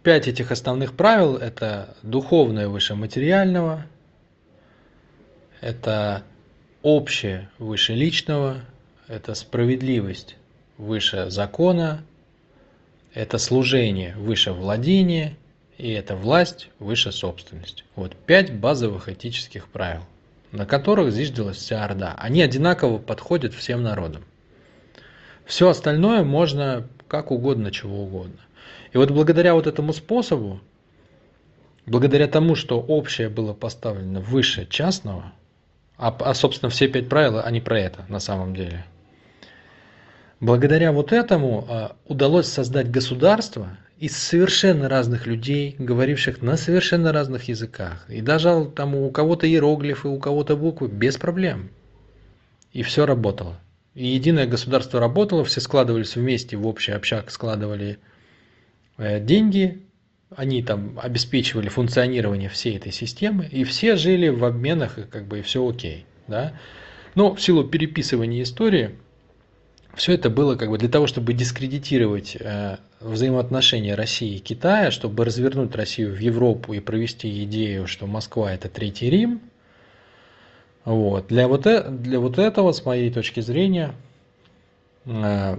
пять 0.02 0.28
этих 0.28 0.50
основных 0.50 0.94
правил– 0.94 1.36
это 1.38 1.96
духовное 2.02 2.68
выше 2.68 2.94
материального, 2.94 3.86
это 5.60 6.24
общее 6.82 7.48
выше 7.58 7.94
личного, 7.94 8.60
это 9.06 9.34
справедливость 9.34 10.36
выше 10.76 11.30
закона, 11.30 12.02
это 13.14 13.38
служение 13.38 14.14
выше 14.16 14.52
владения, 14.52 15.36
и 15.78 15.90
это 15.90 16.14
власть 16.14 16.68
выше 16.78 17.10
собственности. 17.12 17.84
Вот 17.96 18.14
пять 18.14 18.52
базовых 18.52 19.08
этических 19.08 19.68
правил, 19.68 20.02
на 20.52 20.66
которых 20.66 21.12
зиждилась 21.12 21.56
вся 21.56 21.84
Орда. 21.84 22.14
Они 22.18 22.42
одинаково 22.42 22.98
подходят 22.98 23.54
всем 23.54 23.82
народам. 23.82 24.24
Все 25.44 25.68
остальное 25.68 26.22
можно 26.22 26.86
как 27.08 27.30
угодно, 27.30 27.70
чего 27.72 28.04
угодно. 28.04 28.38
И 28.92 28.98
вот 28.98 29.10
благодаря 29.10 29.54
вот 29.54 29.66
этому 29.66 29.92
способу, 29.92 30.60
благодаря 31.86 32.28
тому, 32.28 32.54
что 32.54 32.80
общее 32.80 33.28
было 33.28 33.54
поставлено 33.54 34.20
выше 34.20 34.66
частного, 34.66 35.32
а, 35.96 36.14
а 36.20 36.34
собственно 36.34 36.70
все 36.70 36.88
пять 36.88 37.08
правил, 37.08 37.40
они 37.40 37.60
про 37.60 37.80
это 37.80 38.04
на 38.08 38.20
самом 38.20 38.54
деле– 38.54 38.84
Благодаря 40.40 40.90
вот 40.92 41.12
этому 41.12 41.66
а, 41.68 41.96
удалось 42.06 42.46
создать 42.46 42.90
государство 42.90 43.76
из 43.98 44.16
совершенно 44.16 44.88
разных 44.88 45.26
людей, 45.26 45.76
говоривших 45.78 46.40
на 46.40 46.56
совершенно 46.56 47.12
разных 47.12 47.48
языках. 47.48 48.06
И 48.08 48.22
даже 48.22 48.70
там 48.74 48.94
у 48.94 49.10
кого-то 49.10 49.46
иероглифы, 49.46 50.08
у 50.08 50.18
кого-то 50.18 50.56
буквы, 50.56 50.88
без 50.88 51.18
проблем. 51.18 51.68
И 52.72 52.82
все 52.82 53.04
работало. 53.04 53.60
И 53.94 54.06
единое 54.06 54.46
государство 54.46 54.98
работало, 54.98 55.44
все 55.44 55.60
складывались 55.60 56.16
вместе 56.16 56.56
в 56.56 56.66
общий 56.66 56.92
общак, 56.92 57.30
складывали 57.30 57.98
э, 58.96 59.20
деньги, 59.20 59.82
они 60.34 60.62
там 60.62 60.98
обеспечивали 61.02 61.68
функционирование 61.68 62.48
всей 62.48 62.78
этой 62.78 62.92
системы, 62.92 63.46
и 63.50 63.64
все 63.64 63.96
жили 63.96 64.28
в 64.28 64.42
обменах, 64.46 64.98
и 64.98 65.02
как 65.02 65.26
бы 65.26 65.40
и 65.40 65.42
все 65.42 65.68
окей. 65.68 66.06
Да? 66.28 66.54
Но 67.14 67.34
в 67.34 67.42
силу 67.42 67.64
переписывания 67.64 68.42
истории– 68.42 68.94
все 69.94 70.14
это 70.14 70.30
было 70.30 70.56
как 70.56 70.70
бы 70.70 70.78
для 70.78 70.88
того, 70.88 71.06
чтобы 71.06 71.32
дискредитировать 71.32 72.36
э, 72.38 72.76
взаимоотношения 73.00 73.94
России 73.94 74.36
и 74.36 74.38
Китая, 74.38 74.90
чтобы 74.90 75.24
развернуть 75.24 75.74
Россию 75.74 76.14
в 76.14 76.18
Европу 76.18 76.72
и 76.72 76.80
провести 76.80 77.44
идею, 77.44 77.86
что 77.86 78.06
Москва 78.06 78.52
это 78.52 78.68
Третий 78.68 79.10
Рим. 79.10 79.40
Вот. 80.84 81.26
Для, 81.28 81.48
вот, 81.48 81.66
э, 81.66 81.88
для 81.88 82.20
вот 82.20 82.38
этого, 82.38 82.72
с 82.72 82.84
моей 82.84 83.10
точки 83.10 83.40
зрения, 83.40 83.92
э, 85.06 85.56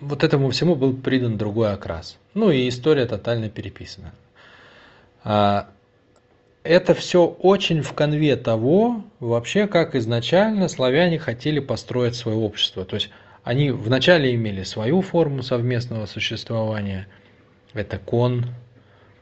вот 0.00 0.24
этому 0.24 0.50
всему 0.50 0.74
был 0.74 0.94
придан 0.94 1.36
другой 1.36 1.72
окрас. 1.72 2.18
Ну 2.34 2.50
и 2.50 2.68
история 2.68 3.06
тотально 3.06 3.48
переписана. 3.48 4.12
А, 5.24 5.68
это 6.62 6.94
все 6.94 7.26
очень 7.26 7.82
в 7.82 7.92
конве 7.94 8.36
того, 8.36 9.02
вообще, 9.20 9.66
как 9.66 9.94
изначально 9.94 10.68
славяне 10.68 11.18
хотели 11.18 11.60
построить 11.60 12.14
свое 12.14 12.38
общество. 12.38 12.84
То 12.84 12.94
есть 12.94 13.10
они 13.48 13.70
вначале 13.70 14.34
имели 14.34 14.62
свою 14.62 15.00
форму 15.00 15.42
совместного 15.42 16.04
существования, 16.04 17.08
это 17.72 17.96
кон, 17.98 18.44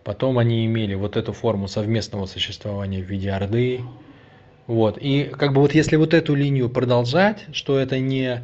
потом 0.02 0.38
они 0.38 0.66
имели 0.66 0.94
вот 0.94 1.16
эту 1.16 1.32
форму 1.32 1.68
совместного 1.68 2.26
существования 2.26 3.00
в 3.00 3.06
виде 3.08 3.30
Орды. 3.30 3.82
Вот. 4.66 4.98
И 5.00 5.30
как 5.32 5.52
бы 5.52 5.60
вот 5.60 5.74
если 5.74 5.94
вот 5.94 6.12
эту 6.12 6.34
линию 6.34 6.68
продолжать, 6.68 7.46
что 7.52 7.78
это 7.78 8.00
не, 8.00 8.42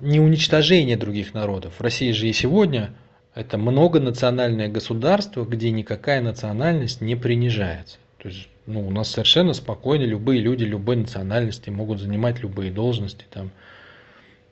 не 0.00 0.18
уничтожение 0.18 0.96
других 0.96 1.34
народов. 1.34 1.74
В 1.78 1.80
России 1.80 2.10
же 2.10 2.26
и 2.26 2.32
сегодня 2.32 2.92
это 3.32 3.58
многонациональное 3.58 4.66
государство, 4.66 5.44
где 5.44 5.70
никакая 5.70 6.20
национальность 6.20 7.00
не 7.00 7.14
принижается. 7.14 7.98
То 8.18 8.26
есть 8.26 8.48
ну, 8.66 8.84
у 8.84 8.90
нас 8.90 9.12
совершенно 9.12 9.52
спокойно 9.52 10.02
любые 10.02 10.40
люди 10.40 10.64
любой 10.64 10.96
национальности 10.96 11.70
могут 11.70 12.00
занимать 12.00 12.40
любые 12.40 12.72
должности. 12.72 13.24
Там, 13.30 13.52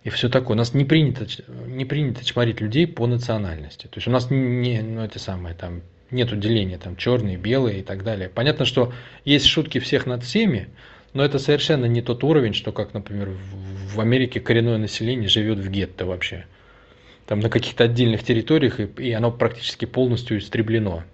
и 0.04 0.10
все 0.10 0.28
такое. 0.28 0.54
У 0.54 0.58
нас 0.58 0.74
не 0.74 0.84
принято, 0.84 1.26
не 1.66 1.86
принято 1.86 2.24
чморить 2.24 2.60
людей 2.60 2.86
по 2.86 3.06
национальности. 3.06 3.86
То 3.86 3.96
есть 3.96 4.06
у 4.06 4.10
нас 4.10 4.30
не, 4.30 4.82
ну, 4.82 5.02
это 5.02 5.18
самое, 5.18 5.54
там, 5.54 5.80
нет 6.10 6.38
деления, 6.38 6.78
там, 6.78 6.96
черные, 6.96 7.38
белые 7.38 7.80
и 7.80 7.82
так 7.82 8.04
далее. 8.04 8.28
Понятно, 8.28 8.66
что 8.66 8.92
есть 9.24 9.46
шутки 9.46 9.78
всех 9.80 10.04
над 10.04 10.22
всеми, 10.22 10.68
но 11.14 11.24
это 11.24 11.38
совершенно 11.38 11.86
не 11.86 12.02
тот 12.02 12.22
уровень, 12.22 12.52
что, 12.52 12.70
как, 12.70 12.92
например, 12.92 13.30
в 13.30 13.98
Америке 13.98 14.40
коренное 14.40 14.76
население 14.76 15.28
живет 15.28 15.58
в 15.58 15.70
гетто 15.70 16.04
вообще. 16.04 16.44
Там 17.24 17.40
на 17.40 17.48
каких-то 17.48 17.84
отдельных 17.84 18.22
территориях, 18.22 18.80
и, 18.80 18.84
и 18.98 19.12
оно 19.12 19.32
практически 19.32 19.86
полностью 19.86 20.38
истреблено. 20.38 21.04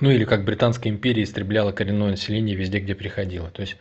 Ну 0.00 0.10
или 0.10 0.24
как 0.24 0.44
Британская 0.44 0.88
империя 0.88 1.22
истребляла 1.22 1.70
коренное 1.70 2.10
население 2.10 2.56
везде, 2.56 2.80
где 2.80 2.96
приходило. 2.96 3.50
То 3.50 3.60
есть 3.60 3.76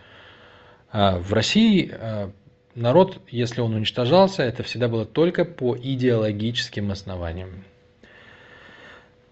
а, 0.92 1.18
в 1.18 1.34
России 1.34 1.92
а, 1.92 2.32
народ, 2.76 3.22
если 3.30 3.62
он 3.62 3.74
уничтожался, 3.76 4.44
это 4.44 4.64
всегда 4.64 4.88
было 4.88 5.06
только 5.06 5.46
по 5.46 5.78
идеологическим 5.78 6.92
основаниям. 6.92 7.64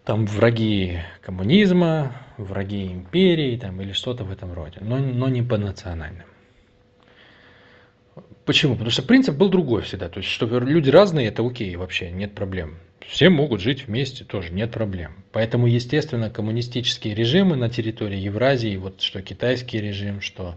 Там 0.04 0.26
враги 0.26 1.00
коммунизма, 1.22 2.16
враги 2.38 2.88
империи 2.88 3.56
там, 3.58 3.82
или 3.82 3.92
что-то 3.92 4.24
в 4.24 4.32
этом 4.32 4.52
роде, 4.54 4.80
но, 4.82 4.98
но 4.98 5.30
не 5.30 5.44
по 5.44 5.58
национальным. 5.58 6.26
Почему? 8.46 8.74
Потому 8.74 8.90
что 8.90 9.04
принцип 9.04 9.36
был 9.36 9.50
другой 9.50 9.84
всегда. 9.84 10.10
То 10.10 10.18
есть, 10.18 10.30
что 10.30 10.46
люди 10.60 10.90
разные, 10.90 11.28
это 11.28 11.46
окей 11.46 11.76
вообще, 11.76 12.10
нет 12.10 12.34
проблем. 12.34 12.78
Все 13.08 13.30
могут 13.30 13.62
жить 13.62 13.88
вместе, 13.88 14.24
тоже 14.24 14.52
нет 14.52 14.72
проблем. 14.72 15.24
Поэтому, 15.32 15.68
естественно, 15.68 16.30
коммунистические 16.30 17.14
режимы 17.14 17.56
на 17.56 17.70
территории 17.70 18.18
Евразии, 18.18 18.76
вот 18.78 19.02
что 19.02 19.22
китайский 19.22 19.80
режим, 19.80 20.22
что 20.22 20.56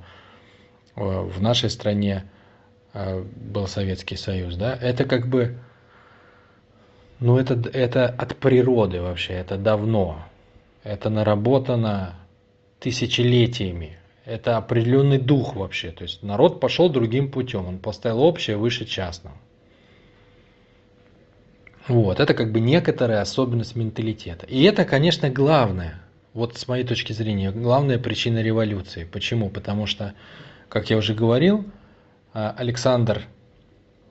э, 0.97 1.01
в 1.01 1.43
нашей 1.43 1.69
стране 1.69 2.25
был 2.95 3.67
Советский 3.67 4.17
Союз, 4.17 4.57
да, 4.57 4.75
это 4.81 5.05
как 5.05 5.29
бы, 5.29 5.59
ну 7.21 7.39
это, 7.39 7.55
это 7.73 8.07
от 8.07 8.37
природы 8.37 9.01
вообще, 9.01 9.35
это 9.35 9.57
давно. 9.57 10.25
Это 10.83 11.09
наработано 11.11 12.15
тысячелетиями 12.79 13.99
это 14.25 14.57
определенный 14.57 15.19
дух 15.19 15.55
вообще. 15.55 15.91
То 15.91 16.05
есть 16.05 16.23
народ 16.23 16.61
пошел 16.61 16.89
другим 16.89 17.31
путем, 17.31 17.67
он 17.67 17.79
поставил 17.79 18.21
общее 18.21 18.57
выше 18.57 18.85
частного. 18.85 19.37
Вот, 21.87 22.19
это 22.19 22.33
как 22.33 22.51
бы 22.51 22.61
некоторая 22.61 23.21
особенность 23.21 23.77
менталитета. 23.77 24.47
И 24.47 24.63
это, 24.63 24.87
конечно, 24.87 25.29
главное, 25.29 26.01
вот 26.33 26.57
с 26.57 26.67
моей 26.67 26.85
точки 26.85 27.13
зрения, 27.13 27.51
главная 27.51 27.99
причина 27.99 28.43
революции. 28.43 29.05
Почему? 29.05 29.51
Потому 29.51 29.85
что, 29.85 30.15
как 30.71 30.89
я 30.89 30.97
уже 30.97 31.15
говорил, 31.15 31.67
Александр, 32.35 33.23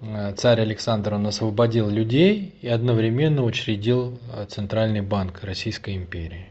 а, 0.02 0.32
царь 0.34 0.62
Александр, 0.62 1.14
он 1.14 1.28
освободил 1.28 1.90
людей 1.90 2.56
и 2.62 2.70
одновременно 2.70 3.44
учредил 3.44 4.18
а, 4.32 4.46
Центральный 4.46 5.02
банк 5.02 5.44
Российской 5.44 5.98
империи 5.98 6.48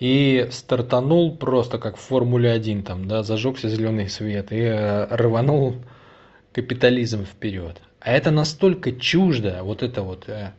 и 0.00 0.48
стартанул 0.50 1.34
просто 1.36 1.78
как 1.78 1.96
в 1.96 2.00
Формуле 2.00 2.50
1, 2.52 2.82
там, 2.82 3.08
да, 3.08 3.22
зажегся 3.22 3.68
зеленый 3.68 4.08
свет 4.10 4.48
и 4.50 4.68
рванул 5.10 5.76
капитализм 6.52 7.24
вперед. 7.24 7.80
А 8.00 8.12
это 8.12 8.30
настолько 8.30 8.92
чуждо, 8.92 9.60
вот 9.62 9.82
это 9.82 10.02
вот 10.02 10.28
э, 10.28 10.52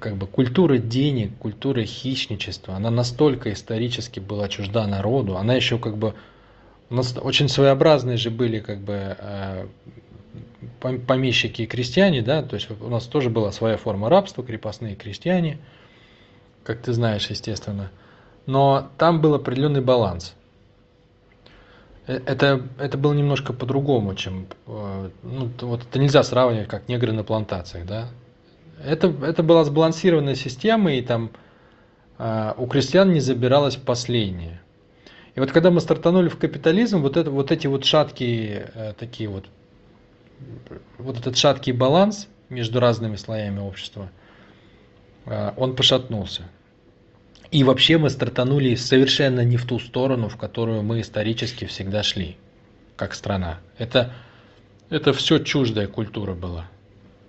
как 0.00 0.16
бы 0.16 0.26
культура 0.26 0.78
денег, 0.78 1.36
культура 1.38 1.82
хищничества, 1.84 2.74
она 2.74 2.90
настолько 2.90 3.52
исторически 3.52 4.20
была 4.20 4.48
чужда 4.48 4.86
народу, 4.86 5.36
она 5.36 5.54
еще 5.54 5.78
как 5.78 5.96
бы 5.96 6.14
у 6.90 6.94
нас 6.94 7.14
очень 7.20 7.48
своеобразные 7.48 8.16
же 8.16 8.30
были 8.30 8.60
как 8.60 8.78
бы 8.78 9.68
помещики 10.80 11.62
и 11.62 11.66
крестьяне, 11.66 12.22
да, 12.22 12.42
то 12.42 12.56
есть 12.56 12.68
у 12.70 12.88
нас 12.88 13.04
тоже 13.04 13.30
была 13.30 13.52
своя 13.52 13.76
форма 13.76 14.08
рабства, 14.08 14.44
крепостные 14.44 14.96
крестьяне, 14.96 15.58
как 16.62 16.80
ты 16.80 16.92
знаешь, 16.92 17.28
естественно 17.30 17.90
но 18.46 18.90
там 18.98 19.20
был 19.20 19.34
определенный 19.34 19.80
баланс. 19.80 20.34
Э, 22.06 22.20
это, 22.26 22.62
это 22.78 22.98
было 22.98 23.14
немножко 23.14 23.52
по-другому, 23.52 24.14
чем... 24.14 24.46
Э, 24.66 25.10
ну, 25.22 25.50
вот 25.60 25.82
это 25.82 25.98
нельзя 25.98 26.22
сравнивать, 26.22 26.68
как 26.68 26.88
негры 26.88 27.12
на 27.12 27.24
плантациях, 27.24 27.86
да? 27.86 28.08
Это, 28.84 29.08
это 29.22 29.42
была 29.42 29.64
сбалансированная 29.64 30.34
система, 30.34 30.92
и 30.92 31.00
там 31.00 31.30
э, 32.18 32.52
у 32.56 32.66
крестьян 32.66 33.12
не 33.12 33.20
забиралось 33.20 33.76
последнее. 33.76 34.60
И 35.34 35.40
вот 35.40 35.50
когда 35.50 35.70
мы 35.70 35.80
стартанули 35.80 36.28
в 36.28 36.38
капитализм, 36.38 37.00
вот, 37.00 37.16
это, 37.16 37.30
вот 37.30 37.50
эти 37.50 37.66
вот 37.66 37.84
шаткие, 37.84 38.70
э, 38.74 38.92
такие 38.96 39.28
вот, 39.28 39.46
вот 40.98 41.18
этот 41.18 41.36
шаткий 41.36 41.72
баланс 41.72 42.28
между 42.48 42.78
разными 42.78 43.16
слоями 43.16 43.58
общества, 43.58 44.10
э, 45.26 45.52
он 45.56 45.74
пошатнулся. 45.74 46.44
И 47.50 47.64
вообще 47.64 47.98
мы 47.98 48.10
стартанули 48.10 48.74
совершенно 48.76 49.44
не 49.44 49.56
в 49.56 49.66
ту 49.66 49.78
сторону, 49.78 50.28
в 50.28 50.36
которую 50.36 50.82
мы 50.82 51.00
исторически 51.00 51.64
всегда 51.64 52.02
шли, 52.02 52.36
как 52.96 53.14
страна. 53.14 53.58
Это, 53.76 54.12
это 54.88 55.12
все 55.12 55.38
чуждая 55.38 55.88
культура 55.88 56.34
была. 56.34 56.66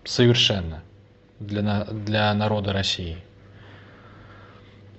Совершенно. 0.04 0.84
Для, 1.40 1.84
для 1.86 2.34
народа 2.34 2.72
России. 2.72 3.18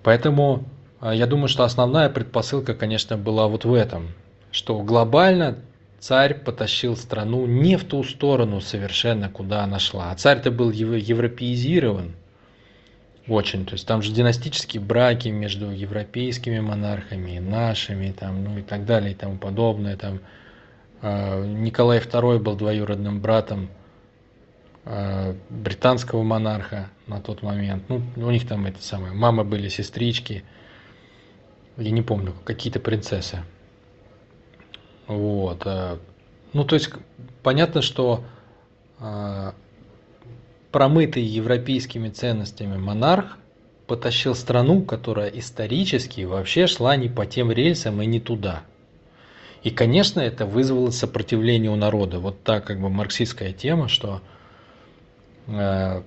Поэтому 0.02 0.64
я 1.02 1.26
думаю, 1.26 1.48
что 1.48 1.64
основная 1.64 2.08
предпосылка, 2.08 2.74
конечно, 2.74 3.16
была 3.16 3.48
вот 3.48 3.64
в 3.64 3.74
этом, 3.74 4.08
что 4.50 4.80
глобально 4.82 5.58
царь 5.98 6.34
потащил 6.34 6.96
страну 6.96 7.46
не 7.46 7.76
в 7.76 7.84
ту 7.84 8.02
сторону 8.04 8.60
совершенно, 8.60 9.28
куда 9.28 9.64
она 9.64 9.78
шла. 9.78 10.10
А 10.10 10.14
царь-то 10.14 10.50
был 10.50 10.70
европеизирован– 10.70 12.14
очень. 13.28 13.66
То 13.66 13.74
есть 13.74 13.86
там 13.86 14.02
же 14.02 14.12
династические 14.12 14.80
браки 14.80 15.28
между 15.28 15.70
европейскими 15.70 16.60
монархами, 16.60 17.38
нашими, 17.38 18.12
там, 18.12 18.44
ну 18.44 18.58
и 18.58 18.62
так 18.62 18.84
далее 18.84 19.12
и 19.12 19.14
тому 19.14 19.36
подобное. 19.36 19.96
Там, 19.96 20.20
э, 21.02 21.44
Николай 21.44 21.98
II 21.98 22.38
был 22.38 22.56
двоюродным 22.56 23.20
братом 23.20 23.68
э, 24.84 25.34
британского 25.50 26.22
монарха 26.22 26.88
на 27.06 27.20
тот 27.20 27.42
момент. 27.42 27.84
Ну, 27.88 28.02
у 28.16 28.30
них 28.30 28.46
там 28.46 28.66
это 28.66 28.82
самое, 28.82 29.12
мамы 29.12 29.44
были 29.44 29.68
сестрички, 29.68 30.44
я 31.76 31.90
не 31.90 32.02
помню, 32.02 32.34
какие-то 32.44 32.80
принцессы. 32.80 33.44
Вот. 35.06 35.62
Э, 35.66 35.98
ну, 36.52 36.64
то 36.64 36.74
есть 36.74 36.90
понятно, 37.42 37.82
что 37.82 38.24
э, 38.98 39.52
промытый 40.72 41.22
европейскими 41.22 42.08
ценностями 42.08 42.76
монарх 42.76 43.38
потащил 43.86 44.34
страну, 44.34 44.82
которая 44.82 45.28
исторически 45.28 46.22
вообще 46.22 46.66
шла 46.66 46.96
не 46.96 47.08
по 47.08 47.26
тем 47.26 47.52
рельсам 47.52 48.02
и 48.02 48.06
не 48.06 48.20
туда. 48.20 48.64
И, 49.62 49.70
конечно, 49.70 50.20
это 50.20 50.46
вызвало 50.46 50.90
сопротивление 50.90 51.70
у 51.70 51.76
народа. 51.76 52.18
Вот 52.18 52.42
так 52.42 52.64
как 52.64 52.80
бы 52.80 52.88
марксистская 52.88 53.52
тема, 53.52 53.88
что, 53.88 54.20
э, 55.46 56.02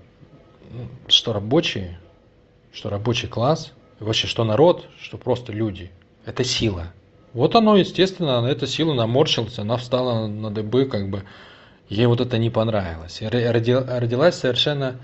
что 1.08 1.34
рабочие, 1.34 2.00
что 2.72 2.90
рабочий 2.90 3.28
класс, 3.28 3.74
вообще 4.00 4.28
что 4.28 4.44
народ, 4.44 4.88
что 5.00 5.18
просто 5.18 5.52
люди, 5.52 5.92
это 6.26 6.44
сила. 6.44 6.94
Вот 7.34 7.56
оно, 7.56 7.78
естественно, 7.78 8.46
эта 8.48 8.66
сила 8.66 8.94
наморщилась, 8.94 9.60
она 9.60 9.78
встала 9.78 10.28
на 10.28 10.50
дыбы, 10.50 10.86
как 10.86 11.10
бы, 11.10 11.24
ей 11.88 12.08
вот 12.08 12.22
это 12.22 12.38
не 12.38 12.50
понравилось. 12.50 13.22
И 13.22 13.28
родилась 13.28 14.36
совершенно 14.36 15.00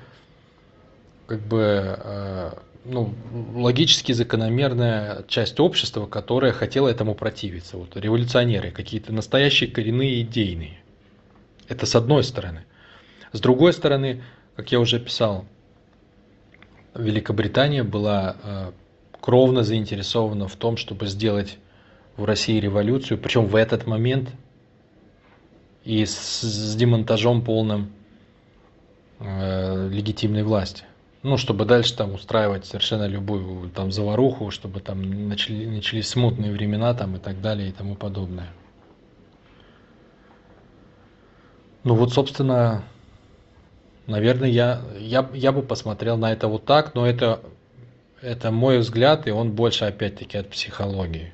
как 1.27 1.41
бы 1.41 1.97
э, 2.03 2.51
ну, 2.85 3.13
логически 3.55 4.11
закономерная 4.11 5.23
часть 5.27 5.59
общества, 5.59 6.05
которая 6.05 6.51
хотела 6.51 6.87
этому 6.87 7.15
противиться. 7.15 7.77
Вот 7.77 7.95
революционеры, 7.97 8.71
какие-то 8.71 9.11
настоящие 9.11 9.69
коренные 9.69 10.21
идейные. 10.21 10.79
Это 11.67 11.85
с 11.85 11.95
одной 11.95 12.23
стороны. 12.23 12.65
С 13.31 13.39
другой 13.39 13.73
стороны, 13.73 14.23
как 14.55 14.71
я 14.71 14.79
уже 14.79 14.99
писал, 14.99 15.45
Великобритания 16.93 17.83
была 17.83 18.37
э, 18.41 18.71
кровно 19.25 19.63
заинтересована 19.63 20.47
в 20.47 20.55
том, 20.55 20.77
чтобы 20.77 21.07
сделать 21.07 21.57
в 22.15 22.25
России 22.25 22.59
революцию, 22.59 23.17
причем 23.17 23.47
в 23.47 23.55
этот 23.55 23.87
момент 23.87 24.29
и 25.83 26.05
с, 26.05 26.41
с 26.41 26.75
демонтажом 26.75 27.43
полным 27.43 27.91
э, 29.19 29.89
легитимной 29.89 30.43
власти. 30.43 30.83
Ну, 31.23 31.37
чтобы 31.37 31.65
дальше 31.65 31.97
там 31.97 32.13
устраивать 32.13 32.67
совершенно 32.67 33.07
любую 33.07 33.71
там 33.71 33.91
заваруху, 33.91 34.51
чтобы 34.51 34.79
там 34.79 35.27
начали, 35.27 35.65
начались 35.65 36.07
смутные 36.07 36.51
времена 36.51 36.93
там 36.93 37.15
и 37.15 37.19
так 37.19 37.41
далее 37.41 37.69
и 37.69 37.71
тому 37.71 37.95
подобное. 37.95 38.49
Ну 41.83 41.95
вот, 41.95 42.13
собственно, 42.13 42.83
наверное, 44.05 44.49
я, 44.49 44.83
я, 44.99 45.27
я 45.33 45.51
бы 45.51 45.63
посмотрел 45.63 46.15
на 46.15 46.31
это 46.31 46.47
вот 46.47 46.65
так, 46.65 46.93
но 46.93 47.07
это, 47.07 47.41
это 48.25 48.51
мой 48.51 48.79
взгляд, 48.79 49.27
и 49.27 49.31
он 49.31 49.51
больше 49.51 49.85
опять-таки 49.85 50.37
от 50.37 50.49
психологии. 50.49 51.31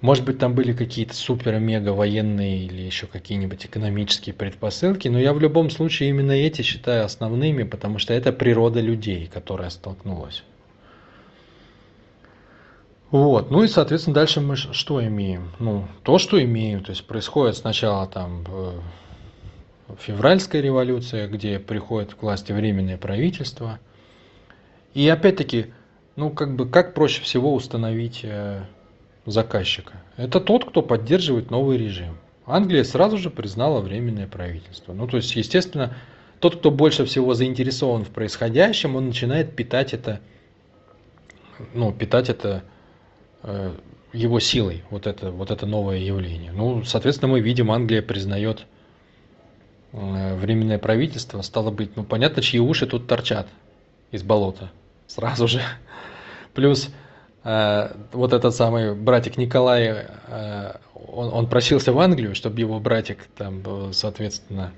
Может 0.00 0.24
быть, 0.24 0.38
там 0.38 0.54
были 0.54 0.72
какие-то 0.72 1.14
супер-мега 1.14 1.90
военные 1.90 2.64
или 2.64 2.80
еще 2.80 3.06
какие-нибудь 3.06 3.66
экономические 3.66 4.34
предпосылки, 4.34 5.08
но 5.08 5.18
я 5.18 5.34
в 5.34 5.40
любом 5.40 5.68
случае 5.68 6.08
именно 6.08 6.32
эти 6.32 6.62
считаю 6.62 7.04
основными, 7.04 7.64
потому 7.64 7.98
что 7.98 8.14
это 8.14 8.32
природа 8.32 8.80
людей, 8.80 9.30
которая 9.32 9.68
столкнулась. 9.68 10.42
Вот, 13.10 13.50
ну 13.50 13.62
и, 13.62 13.68
соответственно, 13.68 14.14
дальше 14.14 14.40
мы 14.40 14.56
что 14.56 15.04
имеем? 15.04 15.50
Ну, 15.58 15.86
то, 16.02 16.18
что 16.18 16.42
имеем, 16.42 16.82
то 16.82 16.90
есть 16.90 17.06
происходит 17.06 17.56
сначала 17.56 18.06
там 18.06 18.44
э, 18.48 18.80
февральская 19.98 20.62
революция, 20.62 21.26
где 21.28 21.58
приходит 21.58 22.14
к 22.14 22.22
власти 22.22 22.52
временное 22.52 22.96
правительство. 22.96 23.80
И 24.94 25.08
опять-таки, 25.08 25.66
ну, 26.16 26.30
как 26.30 26.56
бы, 26.56 26.68
как 26.68 26.94
проще 26.94 27.22
всего 27.22 27.54
установить 27.54 28.20
э, 28.24 28.62
заказчика. 29.24 30.02
Это 30.16 30.40
тот, 30.40 30.64
кто 30.64 30.82
поддерживает 30.82 31.50
новый 31.50 31.78
режим. 31.78 32.18
Англия 32.46 32.82
сразу 32.82 33.16
же 33.16 33.30
признала 33.30 33.80
временное 33.80 34.26
правительство. 34.26 34.92
Ну, 34.92 35.06
то 35.06 35.16
есть, 35.16 35.34
естественно, 35.36 35.96
тот, 36.40 36.56
кто 36.56 36.70
больше 36.70 37.04
всего 37.04 37.34
заинтересован 37.34 38.04
в 38.04 38.10
происходящем, 38.10 38.96
он 38.96 39.06
начинает 39.06 39.54
питать 39.54 39.94
это, 39.94 40.20
ну, 41.72 41.92
питать 41.92 42.28
это 42.28 42.64
э, 43.44 43.72
его 44.12 44.40
силой, 44.40 44.82
вот 44.90 45.06
это, 45.06 45.30
вот 45.30 45.52
это 45.52 45.66
новое 45.66 45.98
явление. 45.98 46.50
Ну, 46.50 46.82
соответственно, 46.84 47.30
мы 47.30 47.40
видим, 47.40 47.70
Англия 47.70 48.02
признает 48.02 48.66
э, 49.92 50.34
временное 50.34 50.78
правительство. 50.78 51.40
Стало 51.42 51.70
быть, 51.70 51.96
ну, 51.96 52.02
понятно, 52.02 52.42
чьи 52.42 52.58
уши 52.58 52.88
тут 52.88 53.06
торчат 53.06 53.46
из 54.10 54.24
болота 54.24 54.72
сразу 55.10 55.48
же. 55.48 55.60
Плюс 56.54 56.90
Э, 57.42 57.94
вот 58.12 58.32
этот 58.32 58.54
самый 58.54 58.94
братик 58.94 59.38
Николай, 59.38 60.06
э, 60.26 60.72
он, 60.94 61.32
он 61.32 61.46
просился 61.46 61.92
в 61.92 61.98
Англию, 61.98 62.34
чтобы 62.34 62.60
его 62.60 62.78
братик 62.80 63.26
там, 63.36 63.62
э, 63.64 63.90
соответственно, 63.92 64.72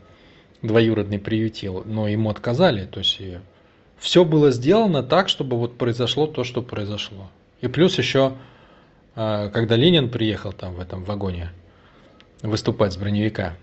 двоюродный 0.63 1.19
приютил, 1.19 1.83
но 1.85 2.07
ему 2.07 2.31
отказали. 2.31 2.87
То 2.87 3.01
есть 3.01 3.21
все 3.99 4.25
было 4.25 4.53
сделано 4.53 5.03
так, 5.03 5.29
чтобы 5.29 5.57
вот 5.57 5.77
произошло 5.77 6.27
то, 6.27 6.45
что 6.45 6.63
произошло. 6.63 7.29
И 7.61 7.69
плюс 7.69 7.99
еще, 7.99 8.35
когда 9.15 9.77
Ленин 9.77 10.09
приехал 10.09 10.53
там 10.53 10.75
в 10.75 10.81
этом 10.81 11.05
вагоне 11.05 11.53
выступать 12.43 12.93
с 12.93 12.97
броневика, 12.97 13.55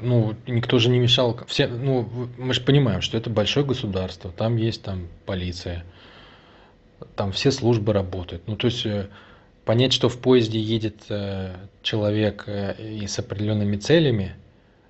ну, 0.00 0.34
никто 0.46 0.78
же 0.78 0.88
не 0.90 0.98
мешал. 0.98 1.38
Все, 1.46 1.66
ну, 1.66 2.08
мы 2.36 2.54
же 2.54 2.60
понимаем, 2.60 3.00
что 3.00 3.16
это 3.16 3.30
большое 3.30 3.64
государство, 3.64 4.30
там 4.30 4.56
есть 4.56 4.82
там 4.82 5.08
полиция, 5.26 5.84
там 7.16 7.32
все 7.32 7.50
службы 7.50 7.92
работают. 7.92 8.42
Ну, 8.46 8.56
то 8.56 8.66
есть 8.66 8.84
э, 8.86 9.08
понять, 9.64 9.92
что 9.92 10.08
в 10.08 10.18
поезде 10.18 10.58
едет 10.58 11.02
э, 11.08 11.54
человек 11.82 12.44
э, 12.46 12.74
и 12.82 13.06
с 13.06 13.18
определенными 13.18 13.76
целями, 13.76 14.34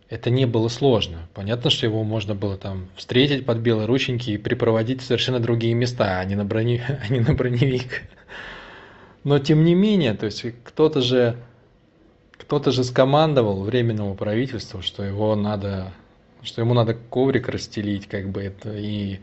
это 0.09 0.31
не 0.31 0.47
было 0.47 0.69
сложно. 0.69 1.29
Понятно, 1.35 1.71
что 1.71 1.87
его 1.87 2.03
можно 2.03 2.35
было 2.35 2.57
там 2.57 2.89
встретить 2.97 3.45
под 3.45 3.59
белые 3.59 3.87
рученьки 3.87 4.31
и 4.31 4.39
припроводить 4.39 5.03
в 5.03 5.05
совершенно 5.05 5.39
другие 5.39 5.75
места, 5.75 6.19
а 6.19 6.25
не 6.25 6.35
на, 6.35 6.45
брони... 6.45 6.81
а 6.89 7.13
не 7.13 7.21
на 7.21 7.35
броневик. 7.35 8.03
Но 9.25 9.39
тем 9.39 9.65
не 9.65 9.75
менее, 9.75 10.15
то 10.15 10.27
есть 10.27 10.45
кто-то 10.65 11.03
же, 11.03 11.37
кто-то 12.39 12.71
же 12.71 12.85
скомандовал 12.85 13.63
временному 13.63 14.15
правительству, 14.15 14.81
что 14.81 15.03
его 15.03 15.35
надо, 15.37 15.93
что 16.43 16.63
ему 16.63 16.75
надо 16.75 16.95
коврик 16.95 17.49
расстелить, 17.49 18.07
как 18.07 18.31
бы 18.31 18.43
это 18.43 18.75
и 18.77 19.21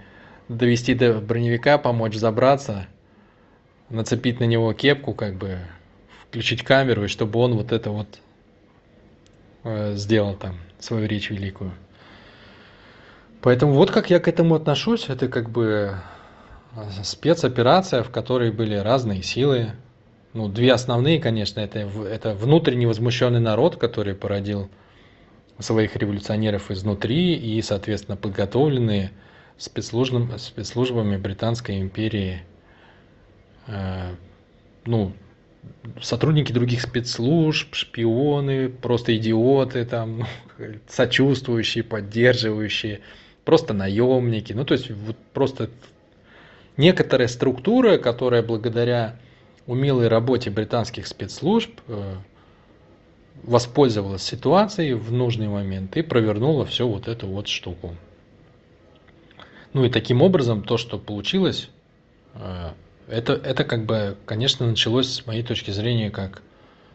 довести 0.47 0.93
до 0.93 1.19
броневика, 1.19 1.77
помочь 1.77 2.15
забраться, 2.15 2.87
нацепить 3.89 4.39
на 4.39 4.43
него 4.43 4.73
кепку, 4.73 5.13
как 5.13 5.35
бы 5.35 5.59
включить 6.27 6.63
камеру, 6.63 7.05
и 7.05 7.07
чтобы 7.07 7.39
он 7.39 7.55
вот 7.55 7.71
это 7.71 7.89
вот 7.89 8.19
э, 9.63 9.95
сделал 9.95 10.35
там 10.35 10.57
свою 10.79 11.07
речь 11.07 11.29
великую. 11.29 11.71
Поэтому 13.41 13.73
вот 13.73 13.91
как 13.91 14.09
я 14.09 14.19
к 14.19 14.27
этому 14.27 14.55
отношусь, 14.55 15.07
это 15.07 15.27
как 15.27 15.49
бы 15.49 15.95
спецоперация, 17.03 18.03
в 18.03 18.09
которой 18.09 18.51
были 18.51 18.75
разные 18.75 19.21
силы. 19.23 19.71
Ну, 20.35 20.49
две 20.49 20.73
основные, 20.73 21.21
конечно, 21.21 21.61
это, 21.61 21.79
это 21.79 22.33
внутренне 22.33 22.87
возмущенный 22.87 23.39
народ, 23.39 23.77
который 23.77 24.15
породил 24.15 24.69
своих 25.59 25.95
революционеров 25.95 26.71
изнутри 26.71 27.35
и, 27.35 27.61
соответственно, 27.61 28.17
подготовленные 28.17 29.11
спецслужбами, 29.57 30.35
спецслужбами 30.35 31.15
Британской 31.15 31.79
империи, 31.79 32.43
э, 33.67 34.13
ну, 34.85 35.13
сотрудники 36.01 36.51
других 36.51 36.81
спецслужб, 36.81 37.73
шпионы, 37.73 38.67
просто 38.67 39.15
идиоты, 39.15 39.85
там, 39.85 40.27
сочувствующие, 40.89 41.85
поддерживающие, 41.85 42.99
просто 43.45 43.73
наемники. 43.73 44.51
Ну, 44.51 44.65
то 44.65 44.73
есть 44.73 44.91
вот 44.91 45.15
просто 45.31 45.69
некоторая 46.75 47.29
структура, 47.29 47.97
которая 47.97 48.43
благодаря 48.43 49.15
умелой 49.67 50.07
работе 50.07 50.49
британских 50.49 51.07
спецслужб 51.07 51.71
э, 51.87 52.15
воспользовалась 53.43 54.23
ситуацией 54.23 54.93
в 54.93 55.11
нужный 55.11 55.47
момент 55.47 55.95
и 55.97 56.01
провернула 56.01 56.65
всю 56.65 56.87
вот 56.87 57.07
эту 57.07 57.27
вот 57.27 57.47
штуку. 57.47 57.95
Ну 59.73 59.83
и 59.83 59.89
таким 59.89 60.21
образом 60.21 60.63
то, 60.63 60.77
что 60.77 60.97
получилось, 60.97 61.69
э, 62.35 62.71
это, 63.07 63.33
это 63.33 63.63
как 63.63 63.85
бы, 63.85 64.17
конечно, 64.25 64.65
началось 64.67 65.09
с 65.09 65.25
моей 65.25 65.43
точки 65.43 65.71
зрения 65.71 66.09
как 66.09 66.41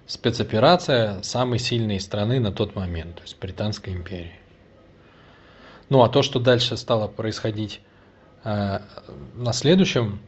спецоперация 0.06 1.22
самой 1.22 1.58
сильной 1.58 2.00
страны 2.00 2.40
на 2.40 2.52
тот 2.52 2.74
момент, 2.74 3.16
то 3.16 3.22
есть 3.22 3.38
Британской 3.38 3.92
империи. 3.92 4.32
Ну 5.88 6.02
а 6.02 6.08
то, 6.08 6.22
что 6.22 6.38
дальше 6.38 6.76
стало 6.76 7.08
происходить 7.08 7.80
э, 8.44 8.78
на 9.34 9.52
следующем, 9.52 10.20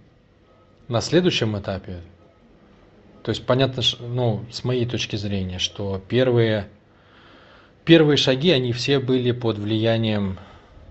на 0.89 1.01
следующем 1.01 1.59
этапе, 1.59 2.01
то 3.23 3.31
есть 3.31 3.45
понятно, 3.47 3.83
ну, 4.01 4.45
с 4.51 4.65
моей 4.65 4.87
точки 4.87 5.17
зрения, 5.17 5.59
что 5.59 6.03
первые, 6.09 6.69
первые 7.85 8.17
шаги, 8.17 8.51
они 8.51 8.73
все 8.73 8.99
были 8.99 9.33
под 9.33 9.59
влиянием 9.59 10.39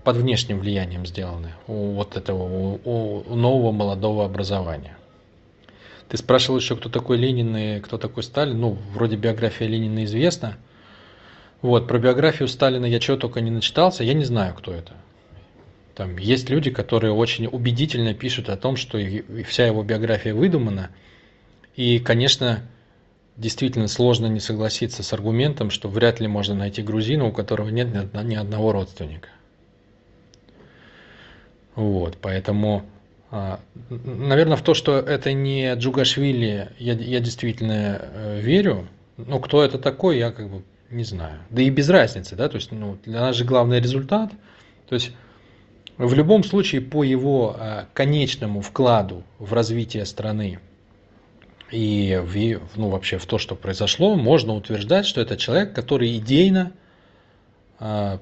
под 0.04 0.16
внешним 0.16 0.58
влиянием 0.58 1.06
сделаны 1.06 1.52
у 1.68 1.92
вот 1.92 2.16
этого 2.16 2.42
у, 2.42 3.22
у 3.24 3.34
нового 3.36 3.70
молодого 3.70 4.24
образования. 4.24 4.96
Ты 6.08 6.16
спрашивал 6.16 6.58
еще, 6.58 6.76
кто 6.76 6.88
такой 6.88 7.16
Ленин 7.16 7.56
и 7.56 7.80
кто 7.80 7.96
такой 7.96 8.22
Сталин. 8.22 8.60
Ну, 8.60 8.76
вроде 8.92 9.16
биография 9.16 9.66
Ленина 9.66 10.04
известна. 10.04 10.58
Вот, 11.62 11.86
про 11.86 11.98
биографию 11.98 12.48
Сталина 12.48 12.84
я 12.84 12.98
чего 13.00 13.16
только 13.16 13.40
не 13.40 13.50
начитался, 13.50 14.04
я 14.04 14.12
не 14.12 14.24
знаю, 14.24 14.54
кто 14.54 14.74
это. 14.74 14.92
Там 15.94 16.16
есть 16.18 16.50
люди, 16.50 16.70
которые 16.70 17.12
очень 17.12 17.46
убедительно 17.46 18.12
пишут 18.12 18.48
о 18.48 18.56
том, 18.56 18.76
что 18.76 18.98
вся 19.46 19.66
его 19.66 19.82
биография 19.82 20.34
выдумана. 20.34 20.90
И, 21.76 21.98
конечно, 21.98 22.62
действительно 23.36 23.88
сложно 23.88 24.26
не 24.26 24.40
согласиться 24.40 25.02
с 25.02 25.12
аргументом, 25.12 25.70
что 25.70 25.88
вряд 25.88 26.20
ли 26.20 26.28
можно 26.28 26.54
найти 26.54 26.82
грузина, 26.82 27.26
у 27.26 27.32
которого 27.32 27.68
нет 27.70 27.88
ни 28.14 28.34
одного 28.34 28.72
родственника. 28.72 29.28
Вот, 31.74 32.18
поэтому, 32.20 32.84
а, 33.30 33.60
наверное, 33.88 34.56
в 34.56 34.62
то, 34.62 34.74
что 34.74 34.98
это 34.98 35.32
не 35.32 35.74
Джугашвили, 35.74 36.70
я, 36.78 36.92
я 36.92 37.20
действительно 37.20 37.98
э, 38.02 38.40
верю. 38.40 38.88
Ну, 39.16 39.40
кто 39.40 39.64
это 39.64 39.78
такой, 39.78 40.18
я 40.18 40.32
как 40.32 40.50
бы 40.50 40.62
не 40.90 41.04
знаю. 41.04 41.38
Да 41.48 41.62
и 41.62 41.70
без 41.70 41.88
разницы, 41.88 42.36
да, 42.36 42.50
то 42.50 42.56
есть 42.56 42.70
ну, 42.72 42.98
для 43.04 43.20
нас 43.20 43.36
же 43.36 43.46
главный 43.46 43.80
результат. 43.80 44.30
То 44.88 44.94
есть 44.94 45.12
в 45.96 46.12
любом 46.12 46.44
случае 46.44 46.82
по 46.82 47.02
его 47.02 47.56
а, 47.58 47.86
конечному 47.94 48.60
вкладу 48.60 49.22
в 49.38 49.54
развитие 49.54 50.04
страны 50.04 50.60
и 51.72 52.20
в, 52.22 52.60
ну, 52.76 52.90
вообще 52.90 53.16
в 53.16 53.24
то, 53.24 53.38
что 53.38 53.56
произошло, 53.56 54.14
можно 54.14 54.54
утверждать, 54.54 55.06
что 55.06 55.20
это 55.22 55.38
человек, 55.38 55.72
который 55.72 56.16
идейно, 56.18 56.72
а, 57.78 58.20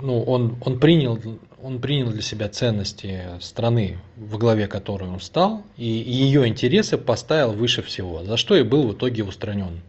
ну, 0.00 0.22
он, 0.22 0.56
он, 0.64 0.80
принял, 0.80 1.20
он 1.62 1.80
принял 1.80 2.10
для 2.10 2.22
себя 2.22 2.48
ценности 2.48 3.24
страны, 3.40 3.98
в 4.16 4.38
главе 4.38 4.66
которой 4.66 5.08
он 5.08 5.20
стал, 5.20 5.64
и 5.76 5.86
ее 5.86 6.48
интересы 6.48 6.96
поставил 6.96 7.52
выше 7.52 7.82
всего, 7.82 8.24
за 8.24 8.38
что 8.38 8.56
и 8.56 8.62
был 8.62 8.88
в 8.88 8.94
итоге 8.94 9.22
устранен. 9.22 9.82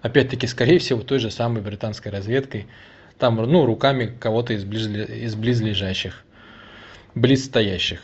Опять-таки, 0.00 0.46
скорее 0.46 0.78
всего, 0.78 1.02
той 1.02 1.18
же 1.18 1.30
самой 1.30 1.62
британской 1.62 2.10
разведкой, 2.10 2.66
там, 3.18 3.36
ну, 3.36 3.66
руками 3.66 4.14
кого-то 4.18 4.54
из, 4.54 4.64
близ, 4.64 4.86
из 4.86 5.34
близлежащих, 5.34 6.24
близстоящих. 7.14 8.00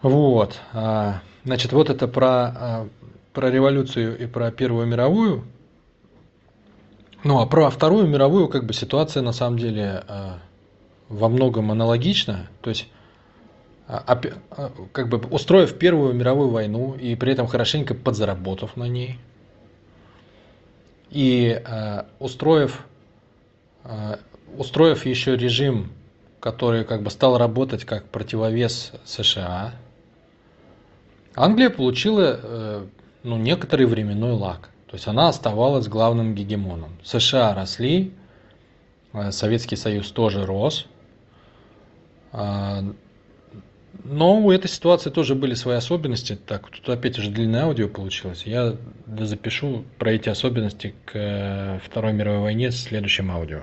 Вот. 0.00 0.58
А, 0.72 1.20
значит, 1.44 1.72
вот 1.72 1.90
это 1.90 2.08
про, 2.08 2.28
а, 2.28 2.88
про 3.32 3.50
революцию 3.50 4.18
и 4.18 4.26
про 4.26 4.50
Первую 4.50 4.86
мировую. 4.86 5.44
Ну, 7.24 7.40
а 7.40 7.46
про 7.46 7.70
Вторую 7.70 8.06
мировую, 8.08 8.48
как 8.48 8.64
бы, 8.64 8.72
ситуация 8.72 9.22
на 9.22 9.32
самом 9.32 9.58
деле 9.58 10.04
а, 10.06 10.38
во 11.08 11.28
многом 11.28 11.70
аналогична. 11.70 12.48
То 12.60 12.70
есть, 12.70 12.88
как 13.86 15.08
бы, 15.08 15.18
устроив 15.30 15.76
Первую 15.78 16.14
мировую 16.14 16.50
войну 16.50 16.94
и 16.94 17.14
при 17.14 17.32
этом 17.32 17.46
хорошенько 17.46 17.94
подзаработав 17.94 18.76
на 18.76 18.84
ней, 18.84 19.18
и 21.10 21.62
устроив, 22.18 22.86
устроив 24.56 25.04
еще 25.04 25.36
режим, 25.36 25.92
который 26.40 26.84
как 26.84 27.02
бы 27.02 27.10
стал 27.10 27.36
работать 27.36 27.84
как 27.84 28.08
противовес 28.08 28.92
США, 29.04 29.74
Англия 31.34 31.70
получила 31.70 32.40
э, 32.42 32.86
ну, 33.22 33.36
некоторый 33.36 33.86
временной 33.86 34.32
лак. 34.32 34.68
То 34.86 34.96
есть 34.96 35.06
она 35.06 35.28
оставалась 35.28 35.88
главным 35.88 36.34
гегемоном. 36.34 36.90
США 37.02 37.54
росли, 37.54 38.12
э, 39.12 39.32
Советский 39.32 39.76
Союз 39.76 40.10
тоже 40.10 40.44
рос. 40.44 40.86
А, 42.32 42.84
но 44.04 44.38
у 44.38 44.50
этой 44.50 44.68
ситуации 44.68 45.10
тоже 45.10 45.34
были 45.34 45.54
свои 45.54 45.76
особенности. 45.76 46.36
Так, 46.36 46.68
тут 46.68 46.88
опять 46.88 47.18
уже 47.18 47.30
длинное 47.30 47.64
аудио 47.64 47.88
получилось. 47.88 48.42
Я 48.44 48.76
запишу 49.18 49.84
про 49.98 50.12
эти 50.12 50.28
особенности 50.28 50.94
к 51.04 51.12
э, 51.14 51.78
Второй 51.84 52.12
мировой 52.12 52.40
войне 52.40 52.68
в 52.68 52.74
следующем 52.74 53.30
аудио. 53.30 53.62